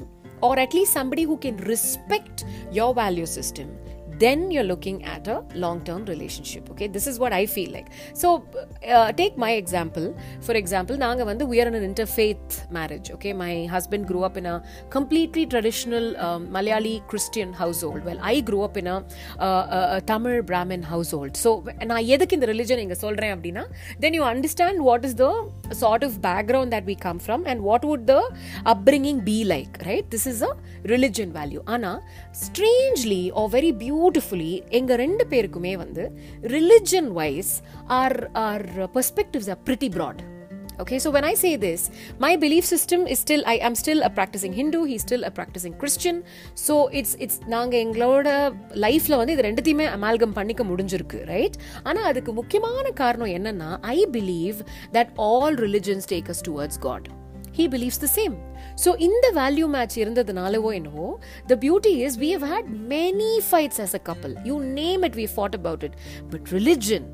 or 0.48 0.58
at least 0.58 0.96
somebody 1.00 1.24
who 1.32 1.36
can 1.46 1.60
respect 1.72 2.42
your 2.70 2.96
value 3.02 3.26
system 3.36 3.72
then 4.23 4.39
you're 4.53 4.69
looking 4.71 4.97
at 5.13 5.27
a 5.27 5.37
long 5.63 5.77
term 5.87 6.01
relationship 6.05 6.69
okay 6.71 6.87
this 6.95 7.05
is 7.11 7.15
what 7.23 7.33
i 7.33 7.45
feel 7.45 7.71
like 7.77 7.87
so 8.21 8.27
uh, 8.95 9.11
take 9.21 9.37
my 9.37 9.51
example 9.61 10.07
for 10.47 10.55
example 10.61 10.95
naanga 11.03 11.25
vandu 11.29 11.45
we 11.53 11.57
are 11.61 11.67
in 11.71 11.75
an 11.79 11.85
interfaith 11.89 12.55
marriage 12.77 13.07
okay 13.15 13.33
my 13.43 13.53
husband 13.75 14.03
grew 14.11 14.23
up 14.27 14.37
in 14.41 14.45
a 14.53 14.57
completely 14.97 15.45
traditional 15.53 16.05
um, 16.25 16.41
malayali 16.57 16.95
christian 17.11 17.51
household 17.61 18.01
well 18.09 18.19
i 18.33 18.39
grew 18.49 18.61
up 18.67 18.77
in 18.81 18.87
a, 18.95 18.97
uh, 19.47 19.65
a, 19.77 19.81
a 19.97 20.01
tamil 20.11 20.37
brahmin 20.51 20.83
household 20.93 21.33
so 21.45 21.49
நான் 21.91 22.05
எதுக்கு 22.13 22.35
இந்த 22.37 22.47
religion 22.53 22.83
இங்க 22.85 22.95
சொல்றேன் 23.05 23.33
அப்படின்னா 23.35 23.63
then 24.03 24.13
you 24.17 24.23
understand 24.33 24.77
what 24.89 25.01
is 25.09 25.13
the 25.23 25.31
sort 25.83 26.03
of 26.07 26.11
background 26.29 26.69
that 26.75 26.85
we 26.91 26.95
come 27.07 27.19
from 27.27 27.41
and 27.51 27.59
what 27.69 27.83
would 27.89 28.03
the 28.13 28.21
upbringing 28.73 29.19
be 29.31 29.37
like 29.53 29.73
right 29.89 30.05
this 30.15 30.25
is 30.31 30.39
a 30.49 30.53
religion 30.93 31.29
value 31.39 31.63
ஆனா 31.75 31.91
strangely 32.45 33.23
or 33.39 33.45
very 33.57 33.71
beautifully 34.08 34.52
எங்க 34.70 34.92
ரெண்டு 34.96 35.24
பேருக்குமே 35.30 35.72
வந்து 35.76 36.04
religion 36.54 37.10
wise 37.18 37.52
or 37.98 38.18
or 38.44 38.66
perspectives 38.96 39.52
are 39.54 39.62
pretty 39.68 39.90
broad 39.96 40.20
Okay, 40.82 40.98
so 41.00 41.08
when 41.10 41.24
I 41.24 41.32
say 41.34 41.50
this, 41.56 41.80
my 42.20 42.30
belief 42.36 42.64
system 42.64 43.00
is 43.04 43.18
still 43.18 43.40
I 43.44 43.56
am 43.68 43.74
still 43.74 44.00
a 44.02 44.10
practicing 44.10 44.52
Hindu, 44.52 44.80
he's 44.84 45.02
still 45.02 45.24
a 45.24 45.30
practicing 45.30 45.74
Christian. 45.80 46.16
So 46.56 46.74
it's 47.00 47.12
it's 47.24 47.38
நாங்க 47.54 47.74
எங்களோட 47.84 48.28
லைஃப்ல 48.84 49.18
வந்து 49.20 49.34
இது 49.36 49.46
ரெண்டுத்தையுமே 49.48 49.88
amalgam 49.96 50.36
பண்ணிக்க 50.38 50.64
முடிஞ்சிருக்கு 50.64 51.20
right 51.32 51.58
ஆனா 51.82 52.02
அதுக்கு 52.12 52.32
முக்கியமான 52.32 52.92
காரணம் 53.02 53.34
என்னன்னா 53.38 53.70
I 53.94 53.98
believe 54.12 54.60
that 54.92 55.12
all 55.28 55.58
religions 55.66 56.08
take 56.14 56.30
us 56.34 56.44
towards 56.48 56.80
God 56.88 57.08
he 57.58 57.66
believes 57.72 58.02
the 58.02 58.08
same 58.16 58.34
so 58.82 58.90
இந்த 59.06 59.26
வேல்யூ 59.38 59.68
மேட்ச் 59.74 59.96
இருந்ததுனாலவோ 60.02 60.72
என்னவோ 60.76 61.06
the 61.46 61.56
beauty 61.62 61.92
is 62.06 62.18
we 62.20 62.30
have 62.34 62.46
had 62.52 62.68
many 62.92 63.32
fights 63.48 63.80
as 63.84 63.94
a 63.96 64.02
couple 64.10 64.34
you 64.44 64.56
name 64.76 65.04
it 65.08 65.16
we 65.16 65.28
fought 65.34 65.56
about 65.58 65.84
it 65.88 65.96
but 66.32 66.48
religion 66.56 67.06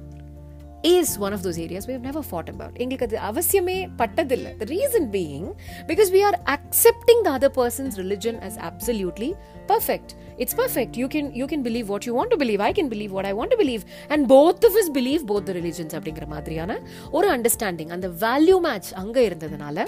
is 0.88 1.12
one 1.24 1.34
of 1.36 1.44
those 1.44 1.58
areas 1.62 1.86
we 1.88 1.94
never 2.06 2.26
fought 2.30 2.50
about 2.52 2.76
எங்களுக்கு 2.82 3.06
அது 3.06 3.18
அவசியமே 3.28 3.76
பட்டதில்லை 4.00 4.50
the 4.60 4.66
reason 4.72 5.06
being 5.14 5.46
because 5.88 6.10
we 6.14 6.20
are 6.28 6.36
accepting 6.54 7.22
the 7.26 7.30
other 7.38 7.54
person's 7.56 7.94
religion 8.02 8.38
as 8.48 8.58
absolutely 8.68 9.30
perfect 9.70 10.12
it's 10.38 10.58
perfect 10.60 10.98
you 11.02 11.06
can 11.14 11.30
you 11.34 11.46
can 11.52 11.64
believe 11.68 11.86
what 11.92 12.08
you 12.08 12.14
want 12.18 12.34
to 12.34 12.38
believe 12.42 12.62
I 12.62 12.70
can 12.72 12.90
believe 12.94 13.14
what 13.16 13.28
I 13.30 13.34
want 13.38 13.54
to 13.54 13.60
believe 13.62 13.84
and 14.08 14.26
both 14.28 14.66
of 14.70 14.76
us 14.82 14.92
believe 14.94 15.24
both 15.30 15.46
the 15.46 15.54
religions 15.60 15.96
அப்படிங்கிற 15.98 16.26
மாதிரியான 16.26 16.76
ஒரு 17.12 17.28
understanding 17.36 17.94
அந்த 17.96 18.10
value 18.22 18.58
match 18.60 18.90
அங்கே 19.02 19.24
இருந்ததுனால 19.26 19.78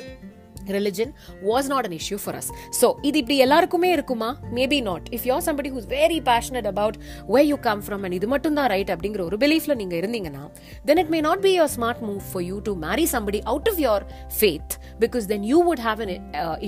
religion 0.71 1.13
was 1.45 1.69
not 1.69 1.85
an 1.85 1.97
issue 1.99 2.19
for 2.25 2.37
us 2.37 2.51
so 2.81 2.89
இது 3.03 3.19
இப்படி 3.19 3.37
எல்லாருக்குமே 3.39 3.91
இருக்குமா? 3.93 4.31
Maybe 4.53 4.81
not 4.83 5.07
if 5.11 5.27
you're 5.27 5.47
somebody 5.47 5.71
who's 5.75 5.89
very 5.93 6.21
passionate 6.23 6.67
about 6.67 6.99
way 7.29 7.43
you 7.47 7.59
come 7.61 7.83
from 7.87 8.05
and 8.05 8.15
இது 8.15 8.27
மட்டும் 8.27 8.55
தான் 8.55 8.67
ரைட் 8.67 8.91
அப்படிங்கிற 8.91 9.23
ஒரு 9.23 9.37
பிலீஃபில் 9.37 9.77
நீங்க 9.77 9.97
இருந்தீங்கன்னா 9.97 10.45
then 10.85 10.99
it 10.99 11.09
may 11.09 11.21
not 11.21 11.41
be 11.41 11.55
your 11.57 11.73
smart 11.77 12.03
move 12.03 12.21
for 12.33 12.43
you 12.43 12.59
to 12.61 12.75
marry 12.81 13.07
somebody 13.07 13.41
out 13.45 13.69
of 13.69 13.81
your 13.81 14.05
faith 14.41 14.75
because 15.01 15.27
then 15.27 15.43
you 15.45 15.61
would 15.63 15.85
have 15.87 16.03
an 16.07 16.15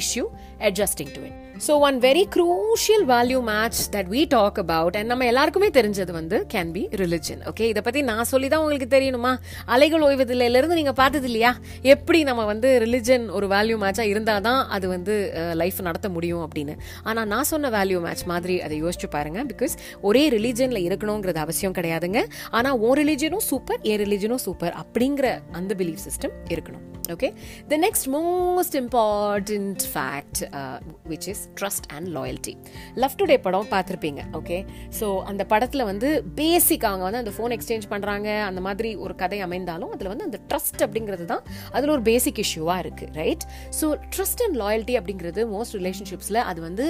issue 0.03 0.25
adjusting 0.61 1.13
to 1.15 1.23
it 1.23 1.37
so 1.67 1.73
one 1.81 1.97
very 2.01 2.25
crucial 2.35 3.05
value 3.05 3.41
match 3.43 3.81
that 3.95 4.11
we 4.11 4.21
talk 4.29 4.59
about 4.59 4.97
and 4.97 5.07
நம்ம 5.07 5.25
எல்லாருக்குமே 5.25 5.69
தெரிஞ்சது 5.69 6.13
வந்து 6.13 6.47
can 6.55 6.71
be 6.73 6.83
religion 6.95 7.41
okay 7.51 7.65
இதை 7.69 7.83
பத்தி 7.83 8.03
நான் 8.03 8.25
சொல்லி 8.25 8.49
தான் 8.49 8.61
உங்களுக்கு 8.61 8.89
தெரியணுமா? 8.97 9.33
அலைகள் 9.67 10.01
ஓய்வதில்லையிலேருந்து 10.01 10.57
இருந்து 10.59 10.75
நீங்க 10.75 10.93
பார்த்தது 10.93 11.27
இல்லையா? 11.27 11.51
எப்படி 11.83 12.23
நம்ம 12.23 12.45
வந்து 12.45 12.69
ரிலிஜன் 12.79 13.31
ஒரு 13.31 13.47
வேல்யூ 13.47 13.77
மேட்சா 13.89 14.07
இருந்தால் 14.13 14.45
தான் 14.49 14.63
அது 14.77 14.87
வந்து 14.95 15.17
லைஃப் 15.63 15.81
நடத்த 15.89 16.09
முடியும் 16.17 16.45
அப்படின்னு. 16.47 16.77
ஆனால் 17.09 17.29
நான் 17.35 17.51
சொன்ன 17.53 17.71
வேல்யூ 17.79 18.01
மேட்ச் 18.07 18.25
மாதிரி 18.33 18.57
அதை 18.67 18.77
யோசிச்சு 18.85 19.11
பாருங்க. 19.17 19.41
பிகாஸ் 19.53 19.77
ஒரே 20.09 20.25
ரிலீஜனில் 20.37 20.85
இருக்கணுங்கிறது 20.89 21.41
அவசியம் 21.47 21.77
கிடையாதுங்க. 21.81 22.23
ஆனால் 22.59 22.79
ஓ 22.87 22.91
ரிலீஜனும் 23.03 23.47
சூப்பர் 23.51 23.81
ஏ 23.91 23.97
ரிலீஜனும் 24.05 24.45
சூப்பர் 24.47 24.77
அப்படிங்கிற 24.85 25.27
அந்த 25.61 25.75
பிலீஃப் 25.83 26.05
சிஸ்டம் 26.07 26.37
இருக்கணும். 26.55 26.85
Okay 27.15 27.29
the 27.71 27.75
next 27.85 28.07
most 28.15 28.75
important 28.81 29.79
fact 29.93 30.41
which 31.11 31.29
is 31.33 31.43
trust 31.59 31.87
and 31.97 32.09
loyalty 32.17 32.55
Love 33.03 33.15
Today 33.21 33.37
படம் 33.47 33.71
பார்த்துருப்பீங்க. 33.75 34.21
ஓகே 34.39 34.59
ஸோ 34.99 35.07
அந்த 35.31 35.43
படத்தில் 35.53 35.85
வந்து 35.91 36.09
பேசிக் 36.41 36.85
அவங்க 36.89 37.05
வந்து 37.09 37.23
அந்த 37.23 37.33
ஃபோன் 37.37 37.55
எக்ஸ்சேஞ்ச் 37.57 37.87
பண்ணுறாங்க 37.93 38.29
அந்த 38.49 38.63
மாதிரி 38.67 38.91
ஒரு 39.05 39.17
கதை 39.23 39.39
அமைந்தாலும் 39.47 39.93
அதில் 39.97 40.11
வந்து 40.13 40.27
அந்த 40.29 40.41
ட்ரஸ்ட் 40.51 40.83
அப்படிங்கிறது 40.87 41.27
தான் 41.33 41.43
அதில் 41.77 41.95
ஒரு 41.97 42.05
பேசிக் 42.11 42.41
இஷ்யூவாக 42.45 42.85
இருக்குது 42.85 43.15
right 43.21 43.47
so 43.81 43.99
trust 44.17 44.43
and 44.47 44.57
loyalty 44.57 44.97
அப்படிங்கிறது 44.99 45.43
மோஸ்ட் 45.47 45.75
ரிலேஷன்ஷிப்ஸில் 45.75 46.43
அது 46.43 46.61
வந்து 46.61 46.87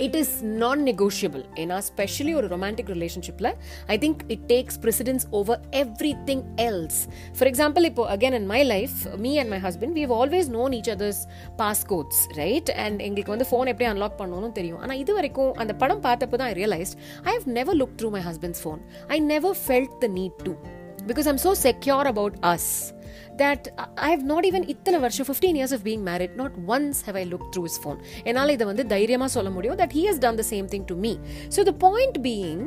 இட் 0.00 0.16
இஸ் 0.16 0.42
நான் 0.42 0.80
நெகோஷியபிள் 0.82 1.44
ஏன்னா 1.56 1.76
ஸ்பெஷலி 1.78 2.34
ஒரு 2.34 2.46
ரொமான்டிக் 2.46 2.88
ரிலேஷன்ஷிப்பில் 2.88 3.50
I 3.88 3.98
think 3.98 4.22
it 4.28 4.46
takes 4.46 4.78
precedence 4.80 5.26
over 5.30 5.60
everything 6.24 6.42
else 6.56 6.98
for 7.38 7.46
example 7.46 7.84
இப்போ 7.84 8.06
again 8.08 8.32
in 8.32 8.46
my 8.46 8.62
life 8.64 9.16
me 9.16 9.38
and 9.38 9.50
my 9.50 9.58
husband 9.58 9.92
we've 9.92 10.12
always 10.12 10.48
known 10.48 10.72
each 10.72 10.90
other's 10.90 11.22
passcodes 11.56 12.28
right 12.36 12.70
and 12.76 13.00
எங்களுக்கு 13.00 13.30
வந்து 13.30 13.48
phone 13.50 13.66
எப்படி 13.66 13.88
unlock 13.90 14.18
பண்ணணும்னு 14.20 14.52
தெரியும். 14.52 14.80
ஆனால் 14.80 14.96
இது 14.96 15.14
வரைக்கும் 15.14 15.52
அந்த 15.54 15.74
படம் 15.74 16.02
பார்த்தப்போ 16.02 16.36
தான் 16.36 16.48
I 16.48 16.54
realised 16.54 16.98
I 17.24 17.34
have 17.34 17.48
never 17.48 17.76
look 17.76 17.94
through 17.96 18.10
my 18.10 18.20
husband's 18.20 18.62
phone 18.64 18.82
I 19.08 19.20
never 19.20 19.56
felt 19.66 19.96
the 20.00 20.06
need 20.06 20.42
to 20.44 20.54
because 21.06 21.28
I'm 21.28 21.36
so 21.36 21.54
secure 21.54 22.06
about 22.06 22.36
us 22.42 22.70
that 23.36 23.62
I 24.06 24.10
have 24.14 24.24
not 24.24 24.46
even 24.46 24.66
இத்தனை 24.68 24.98
வருஷம் 24.98 25.26
fifteen 25.28 25.56
years 25.60 25.74
of 25.76 25.84
being 25.84 26.02
married 26.02 26.34
not 26.36 26.56
once 26.68 27.00
have 27.06 27.16
I 27.16 27.24
look 27.28 27.46
through 27.54 27.62
his 27.64 27.78
phone 27.82 27.98
என்னால் 28.24 28.54
இதை 28.54 28.66
வந்து 28.66 28.84
தைரியமாக 28.86 29.30
சொல்ல 29.30 29.50
முடியும் 29.50 29.78
that 29.78 29.94
he 29.98 30.04
has 30.08 30.20
done 30.24 30.38
the 30.38 30.46
same 30.52 30.68
thing 30.74 30.86
to 30.86 30.96
me 31.04 31.12
so 31.56 31.62
the 31.62 31.74
point 31.86 32.18
being 32.22 32.64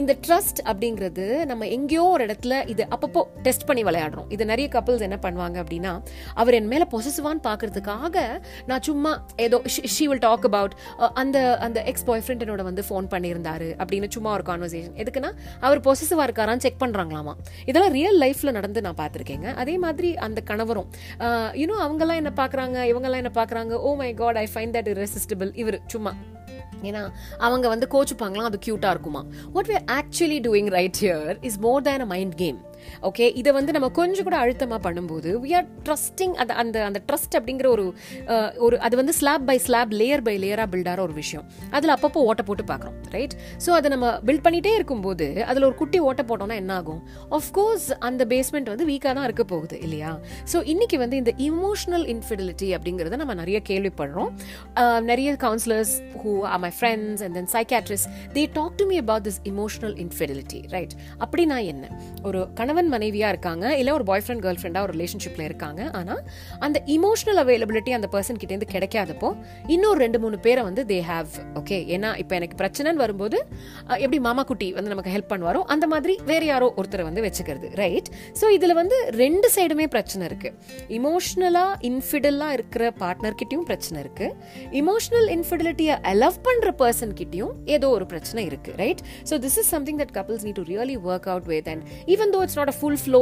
இந்த 0.00 0.12
trust 0.26 0.60
அப்படிங்கிறது 0.70 1.24
நம்ம 1.50 1.66
எங்கேயோ 1.66 2.02
ஒரு 2.02 2.22
இடத்துல 2.26 2.54
இது 2.72 2.82
அப்பப்போ 2.94 3.22
டெஸ்ட் 3.46 3.66
பண்ணி 3.68 3.82
விளையாடுறோம். 3.84 4.26
இது 4.28 4.44
நிறைய 4.44 4.68
கப்பல்ஸ் 4.72 5.04
என்ன 5.06 5.18
பண்ணுவாங்க 5.22 5.56
அப்படின்னா 5.62 5.92
அவர் 6.34 6.54
என் 6.54 6.70
மேலே 6.72 6.86
பொசசிவான்னு 6.94 7.42
பார்க்கறதுக்காக 7.48 8.24
நான் 8.66 8.84
சும்மா 8.88 9.12
ஏதோ 9.46 9.60
ஷி 9.66 10.06
வில் 10.06 10.22
டாக் 10.26 10.46
அபவுட் 10.50 10.74
அந்த 11.22 11.56
அந்த 11.66 11.82
எக்ஸ் 11.92 12.06
பாய் 12.10 12.22
ஃப்ரெண்ட் 12.26 12.44
என்னோட 12.46 12.62
வந்து 12.70 12.84
ஃபோன் 12.88 13.08
பண்ணியிருந்தாரு 13.14 13.68
அப்படின்னு 13.82 14.10
சும்மா 14.16 14.32
ஒரு 14.32 14.46
கான்வர்சேஷன் 14.50 14.96
எதுக்குன்னா 15.04 15.32
அவர் 15.60 15.80
பொசசிவாக 15.88 16.28
இருக்காரான்னு 16.28 16.64
செக் 16.66 16.82
பண்ணுறாங்களாமா 16.84 17.34
இதெல்லாம் 17.66 17.92
ரியல் 17.92 18.18
லைஃப்பில் 18.24 18.56
நடந்து 18.58 18.80
நான் 18.80 19.00
பார்த்துருக்கேங்க. 19.02 19.54
அதே 19.54 19.78
மாதிரி 19.78 20.14
அந்த 20.14 20.40
கணவரும் 20.50 20.88
யூனோ 21.62 21.78
அவங்கெல்லாம் 21.86 22.20
என்ன 22.22 22.32
பார்க்குறாங்க 22.36 22.78
இவங்கெல்லாம் 22.92 23.22
என்ன 23.24 23.34
பார்க்குறாங்க 23.34 23.72
oh 23.72 23.92
oh 23.92 23.96
my 23.96 24.14
God 24.14 24.36
I 24.36 24.48
find 24.54 24.76
that 24.76 24.90
irresistible. 24.92 25.52
இவர் 25.54 25.80
சும்மா 25.86 26.14
ஏன்னா 26.82 27.02
அவங்க 27.38 27.68
வந்து 27.68 27.86
கோச்சுப்பாங்களாம் 27.90 28.50
அது 28.50 28.60
க்யூட்டாக 28.66 28.90
இருக்குமா 28.90 29.22
what 29.52 29.66
we 29.66 29.78
actually 29.98 30.40
doing 30.40 30.70
right 30.70 31.00
here 31.00 31.36
is 31.40 31.58
more 31.58 31.82
than 31.82 32.00
a 32.00 32.06
mind 32.06 32.34
game 32.34 32.60
okay 33.08 33.26
இதை 33.40 33.50
வந்து 33.58 33.74
நம்ம 33.76 33.88
கொஞ்சம் 34.00 34.26
கூட 34.28 34.38
அழுத்தமாக 34.44 34.80
பண்ணும்போது 34.86 35.32
வி 35.44 35.52
ஆர் 35.60 35.68
ட்ரஸ்டிங் 35.88 36.34
அந்த 36.42 36.52
அந்த 36.62 36.76
அந்த 36.88 37.02
ட்ரஸ்ட் 37.08 37.36
அப்படிங்கிற 37.40 37.68
ஒரு 37.76 37.86
ஒரு 38.66 38.76
அது 38.86 38.94
வந்து 39.00 39.14
slab 39.20 39.46
by 39.50 39.56
slab 39.66 39.92
layer 40.00 40.24
by 40.28 40.36
லேயராக 40.44 40.68
பில்டாகிற 40.74 41.00
ஒரு 41.06 41.14
விஷயம். 41.22 41.44
அதில் 41.76 41.94
அப்பப்போ 41.96 42.22
ஓட்ட 42.30 42.42
போட்டு 42.48 42.64
பார்க்குறோம் 42.72 42.96
ரைட் 43.16 43.34
ஸோ 43.64 43.70
அதை 43.78 43.88
நம்ம 43.94 44.06
பில்ட் 44.28 44.44
பண்ணிகிட்டே 44.46 44.72
இருக்கும்போது 44.78 45.28
அதில் 45.50 45.66
ஒரு 45.68 45.76
குட்டி 45.82 45.98
ஓட்ட 46.08 46.22
போட்டோம்னா 46.30 46.56
என்ன 46.62 46.74
ஆகும்? 46.80 47.00
ஆஃப்கோர்ஸ் 47.38 47.86
அந்த 48.08 48.22
பேஸ்மெண்ட் 48.32 48.70
வந்து 48.72 48.86
வீக்காக 48.90 49.12
தான் 49.18 49.26
இருக்க 49.28 49.44
போகுது 49.52 49.76
இல்லையா? 49.86 50.12
ஸோ 50.52 50.58
இன்னைக்கு 50.72 50.96
வந்து 51.04 51.16
இந்த 51.22 51.32
இமோஷனல் 51.48 52.06
இன்ஃபிடிலிட்டி 52.14 52.68
அப்படிங்கிறத 52.76 53.18
நம்ம 53.22 53.36
நிறைய 53.42 53.58
கேள்விப்படுறோம். 53.70 54.30
நிறைய 55.10 55.30
counsellors 55.46 55.94
who 56.22 56.32
are 56.52 56.60
my 56.66 56.72
friends 56.78 57.22
and 57.26 57.34
then 57.38 57.50
psychiatrist 57.56 58.08
they 58.36 58.44
talk 58.58 58.76
to 58.80 58.86
me 58.92 58.98
about 59.04 59.26
this 59.28 59.40
emotional 59.52 59.96
infidelity 60.04 60.60
right 60.76 60.94
அப்படின்னா 61.24 61.58
என்ன? 61.72 61.84
ஒரு 62.28 62.40
கணவன் 62.80 62.94
மனைவியா 62.96 63.28
இருக்காங்க. 63.32 63.64
இல்ல 63.80 63.90
ஒரு 63.96 64.04
பாய் 64.10 64.22
ஃப்ரெண்ட் 64.24 64.42
கேர்ள் 64.44 64.58
ஃப்ரெண்டாக 64.60 64.86
ஒரு 64.86 64.92
ரிலேஷன்ஷிப்பில் 64.96 65.44
இருக்காங்க. 65.48 65.80
ஆனா 65.98 66.14
அந்த 66.66 66.78
இமோஷனல் 66.94 67.38
அவைலபிலிட்டி 67.42 67.90
அந்த 67.96 68.08
பர்சன் 68.14 68.38
கிட்ட 68.42 68.52
இருந்து 68.54 68.68
கிடைக்காதப்போ 68.74 69.28
இன்னொரு 69.74 69.98
ரெண்டு 70.04 70.18
மூணு 70.22 70.36
பேரை 70.46 70.62
வந்து 70.68 70.82
தே 70.90 70.98
ஹாவ் 71.10 71.32
ஓகே 71.60 71.78
ஏன்னா 71.94 72.10
இப்போ 72.22 72.34
எனக்கு 72.38 72.56
பிரச்சனைன்னு 72.62 73.02
வரும்போது 73.04 73.38
எப்படி 74.04 74.20
மாமா 74.28 74.44
குட்டி 74.50 74.68
வந்து 74.76 74.92
நமக்கு 74.94 75.12
ஹெல்ப் 75.14 75.30
பண்ணுவாரோ 75.32 75.60
அந்த 75.74 75.86
மாதிரி 75.92 76.14
வேற 76.30 76.42
யாரோ 76.52 76.68
ஒருத்தரை 76.82 77.04
வந்து 77.08 77.24
வச்சுக்கிறது 77.26 77.68
ரைட் 77.82 78.08
ஸோ 78.40 78.48
இதில் 78.56 78.76
வந்து 78.80 78.96
ரெண்டு 79.22 79.50
சைடுமே 79.56 79.86
பிரச்சனை 79.96 80.24
இருக்கு. 80.30 80.50
இமோஷனலா 80.98 81.66
இன்ஃபிடலாக 81.90 82.56
இருக்கிற 82.58 82.82
பார்ட்னர் 83.02 83.38
கிட்டயும் 83.42 83.66
பிரச்சனை 83.70 83.98
இருக்கு. 84.04 84.28
இமோஷனல் 84.82 85.30
இன்ஃபிடிலிட்டியை 85.36 85.96
அலவ் 86.12 86.40
பண்ற 86.48 86.74
பர்சன் 86.82 87.14
கிட்டயும் 87.20 87.54
ஏதோ 87.76 87.88
ஒரு 87.98 88.06
பிரச்சனை 88.14 88.44
இருக்கு 88.50 88.70
right 88.82 89.04
so 89.30 89.36
this 89.46 89.58
is 89.64 89.70
something 89.76 90.00
that 90.02 90.14
couples 90.18 90.44
need 90.48 90.58
to 90.62 90.66
really 90.72 90.98
work 91.10 91.28
out 91.34 91.48
with 91.52 91.70
and 91.74 91.84
even 92.14 92.32
though 92.36 92.40
it's 92.46 92.58
not 92.60 92.69
a 92.70 92.74
full 92.78 92.98
flow 93.04 93.20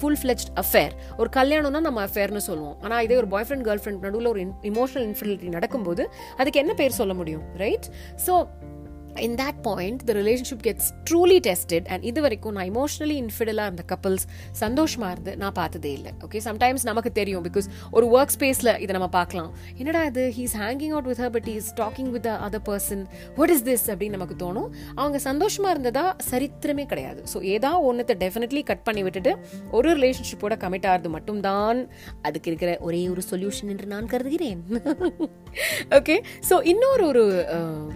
full 0.00 0.18
fledged 0.22 0.50
affair 0.62 0.94
ஒரு 1.20 1.30
கல்யாணம்னா 1.36 1.80
நம்ம 1.88 2.04
அஃபேர்னு 2.06 2.42
சொல்லுவோம். 2.48 2.76
ஆனால் 2.84 3.02
இதே 3.08 3.16
ஒரு 3.20 3.28
பாய் 3.34 3.46
ஃப்ரெண்ட் 3.48 3.66
கேர்ள் 3.68 3.82
ஃப்ரெண்ட் 3.84 4.04
நடுவில் 4.06 4.30
ஒரு 4.32 4.42
இமோஷனல் 4.70 5.06
இன்ஃபிடிலிட்டி 5.10 5.48
நடக்கும்போது 5.56 6.02
அதுக்கு 6.36 6.60
என்ன 6.60 6.74
பேர் 6.80 6.98
சொல்ல 7.00 7.14
முடியும்? 7.20 7.44
Right 7.62 7.86
so 8.26 8.34
in 9.26 9.36
that 9.40 9.56
point 9.66 10.02
the 10.08 10.12
relationship 10.18 10.62
gets 10.66 10.88
truly 11.10 11.38
tested 11.46 11.86
and 11.92 12.04
இது 12.10 12.20
வரைக்கும் 12.24 12.54
நான் 12.56 12.68
இமோஷனலி 12.72 13.16
இன்ஃபிடலாக 13.22 13.68
இருந்த 13.70 13.84
கப்பல்ஸ் 13.92 14.24
சந்தோஷமா 14.60 15.08
இருந்து 15.14 15.36
நான் 15.36 15.52
பார்த்ததே 15.52 15.92
இல்லை. 15.92 16.12
ஓகே 16.26 16.40
சம்டைம்ஸ் 16.48 16.84
நமக்கு 16.90 17.12
தெரியும் 17.12 17.44
பிகாஸ் 17.44 17.66
ஒரு 17.90 18.06
ஒர்க் 18.16 18.34
ஸ்பேஸில் 18.36 18.72
இதை 18.84 18.92
நம்ம 18.96 19.08
பார்க்கலாம். 19.08 19.50
என்னடா 19.76 20.04
இது? 20.04 20.24
He's 20.38 20.54
hanging 20.62 20.94
out 20.94 21.08
with 21.10 21.20
her 21.24 21.34
but 21.36 21.48
is 21.48 21.70
talking 21.74 22.10
with 22.16 22.28
other 22.46 22.64
person 22.70 23.02
what 23.36 23.50
is 23.50 23.64
this 23.70 23.86
அப்படின்னு 23.92 24.16
நமக்கு 24.18 24.36
தோணும். 24.44 24.68
அவங்க 24.94 25.20
சந்தோஷமா 25.30 25.70
இருந்ததா? 25.70 26.16
சரித்திரமே 26.30 26.86
கிடையாது. 26.86 27.22
ஸோ 27.34 27.40
ஏதா 27.54 27.72
ஒன்றத்தை 27.80 28.16
டெஃபினெட்லி 28.24 28.62
கட் 28.62 28.82
பண்ணி 28.82 29.02
விட்டுட்டு 29.02 29.34
ஒரு 29.70 29.90
ரிலேஷன்ஷிப்போட 29.98 30.56
கமிட் 30.64 30.88
ஆகிறது 30.92 31.08
மட்டும்தான் 31.08 31.80
அதுக்கு 32.22 32.50
இருக்கிற 32.50 32.78
ஒரே 32.80 33.08
ஒரு 33.08 33.24
சொல்யூஷன் 33.30 33.72
என்று 33.74 33.86
நான் 33.86 34.06
கருதுகிறேன். 34.06 34.62
ஓகே 35.98 36.16
ஸோ 36.48 36.54
இன்னொரு 36.64 37.04
ஒரு 37.06 37.22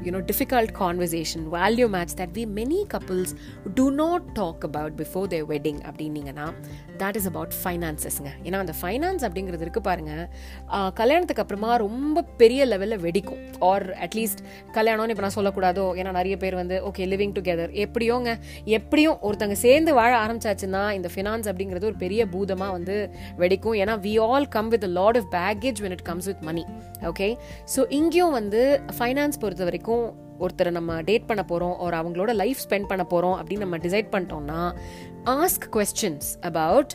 you know 0.05 0.23
difficult 0.31 0.73
conversation 0.79 1.13
value 1.57 1.87
match 1.97 2.15
that 2.21 2.35
we 2.39 2.45
many 2.59 2.81
couples 2.95 3.33
do 3.79 3.85
not 4.03 4.27
talk 4.41 4.65
about 4.69 4.97
before 5.03 5.27
their 5.35 5.47
wedding 5.53 5.81
அப்படின்னீங்கன்னா 5.89 6.47
தட் 7.03 7.19
இஸ் 7.21 7.29
அபவுட் 7.33 7.55
ஃபைனான்சஸ்ங்க 7.63 8.31
ஏன்னா 8.47 8.59
அந்த 8.65 8.75
ஃபைனான்ஸ் 8.81 9.25
அப்படிங்கிறது 9.29 9.65
இருக்குது 9.67 9.87
பாருங்க. 9.91 10.13
கல்யாணத்துக்கு 11.01 11.43
அப்புறமா 11.45 11.71
ரொம்ப 11.87 12.23
பெரிய 12.41 12.61
லெவலில் 12.73 13.03
வெடிக்கும். 13.07 13.41
ஆர் 13.71 13.87
அட்லீஸ்ட் 14.07 14.43
கல்யாணம்னு 14.77 15.13
இப்போ 15.15 15.25
நான் 15.27 15.37
சொல்லக்கூடாதோ? 15.39 15.87
ஏன்னா 16.01 16.11
நிறைய 16.19 16.37
பேர் 16.43 16.57
வந்து 16.61 16.77
ஓகே 16.91 17.07
லிவிங் 17.13 17.35
டுகெதர் 17.39 17.73
எப்படியோங்க? 17.85 18.31
எப்படியும் 18.79 19.19
ஒருத்தங்க 19.29 19.57
சேர்ந்து 19.67 19.95
வாழ 20.01 20.13
ஆரம்பிச்சாச்சுன்னா 20.25 20.83
இந்த 20.99 21.11
ஃபினான்ஸ் 21.15 21.49
அப்படிங்கிறது 21.53 21.89
ஒரு 21.91 21.99
பெரிய 22.05 22.23
பூதமாக 22.35 22.77
வந்து 22.79 22.97
வெடிக்கும். 23.43 23.79
ஏன்னா 23.83 23.97
we 24.07 24.15
all 24.29 24.49
come 24.57 24.71
with 24.75 24.89
lot 24.99 25.19
of 25.21 25.31
baggage 25.39 25.83
when 25.87 25.97
it 25.99 26.07
comes 26.11 26.29
with 26.31 26.45
money 26.51 26.65
okay 27.13 27.29
so 27.75 27.81
இங்கேயும் 28.01 28.37
வந்து 28.41 28.63
ஃபைனான்ஸ் 28.99 29.41
பொறுத்த 29.45 29.65
வரைக்கும் 29.71 30.05
ஒருத்தரை 30.45 30.73
நம்ம 30.73 31.01
டேட் 31.03 31.27
பண்ண 31.27 31.45
போகிறோம் 31.45 31.77
ஒரு 31.85 31.97
அவங்களோட 31.97 32.35
லைஃப் 32.35 32.63
ஸ்பெண்ட் 32.65 32.91
பண்ண 32.91 33.07
போகிறோம் 33.07 33.37
அப்படின்னு 33.39 33.67
நம்ம 33.67 33.81
டிசைட் 33.85 34.13
பண்ணிட்டோம்னா 34.15 34.61
ஆஸ்க் 35.35 35.67
கொஸ்டின்ஸ் 35.77 36.31
அபவுட் 36.43 36.95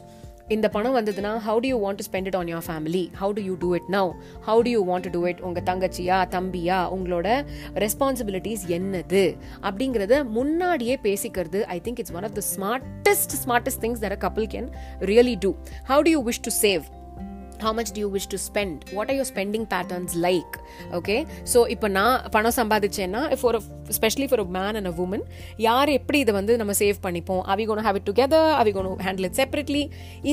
இந்த 0.50 0.68
பணம் 0.70 0.96
வந்ததுன்னா 0.98 1.32
how 1.46 1.60
do 1.60 1.68
you 1.68 1.78
want 1.82 2.00
to 2.00 2.06
spend 2.08 2.28
it 2.28 2.36
on 2.36 2.48
your 2.48 2.64
family 2.68 3.02
how 3.20 3.34
do 3.34 3.42
you 3.42 3.56
do 3.56 3.76
it 3.76 3.90
now 3.90 4.10
how 4.48 4.62
do 4.62 4.70
you 4.70 4.80
want 4.84 5.06
to 5.06 5.12
do 5.12 5.22
it 5.28 5.42
உங்கள் 5.42 5.64
தங்கச்சியா 5.64 6.18
தம்பியா 6.32 6.78
உங்களோட 6.96 7.28
ரெஸ்பான்சிபிலிட்டிஸ் 7.76 8.64
என்னது? 8.70 9.24
அப்படிங்கிறத 9.64 10.24
முன்னாடியே 10.30 10.98
பேசிக்கிறது 11.04 11.62
I 11.68 11.80
think 11.80 12.00
it's 12.00 12.12
one 12.12 12.24
of 12.24 12.34
the 12.34 12.44
smartest 12.54 13.36
smartest 13.44 13.82
things 13.82 14.00
that 14.00 14.12
a 14.12 14.22
couple 14.22 14.48
can 14.48 14.70
really 15.02 15.36
do 15.40 15.52
how 15.88 16.02
do 16.02 16.10
you 16.10 16.24
wish 16.24 16.42
to 16.42 16.54
save 16.62 16.86
how 17.61 17.73
much 17.73 17.91
do 17.93 17.99
you 18.01 18.09
wish 18.09 18.27
to 18.27 18.39
spend 18.39 18.85
what 18.93 19.11
are 19.11 19.15
your 19.15 19.25
spending 19.25 19.65
patterns 19.67 20.13
like 20.27 20.55
okay 20.99 21.21
so 21.53 21.59
இப்போ 21.75 21.89
நான் 21.89 22.17
பணம் 22.35 22.57
சம்பாதிச்சேன்னா 22.61 23.23
for 23.37 23.53
a 23.61 23.63
specially 23.98 24.28
for 24.32 24.44
a 24.46 24.48
man 24.58 24.78
and 24.80 24.90
a 24.92 24.94
woman 25.06 25.24
யார் 25.68 25.90
எப்படி 25.90 26.20
இதை 26.26 26.34
வந்து 26.40 26.56
நம்ம 26.62 26.74
save 26.82 27.00
பண்ணிப்போம்? 27.06 27.42
Are we 27.54 27.66
gonna 27.70 27.84
have 27.88 28.00
it 28.00 28.08
together 28.10 28.50
are we 28.62 28.72
gonna 28.78 28.90
handle 29.08 29.28
it 29.30 29.38
separately 29.42 29.84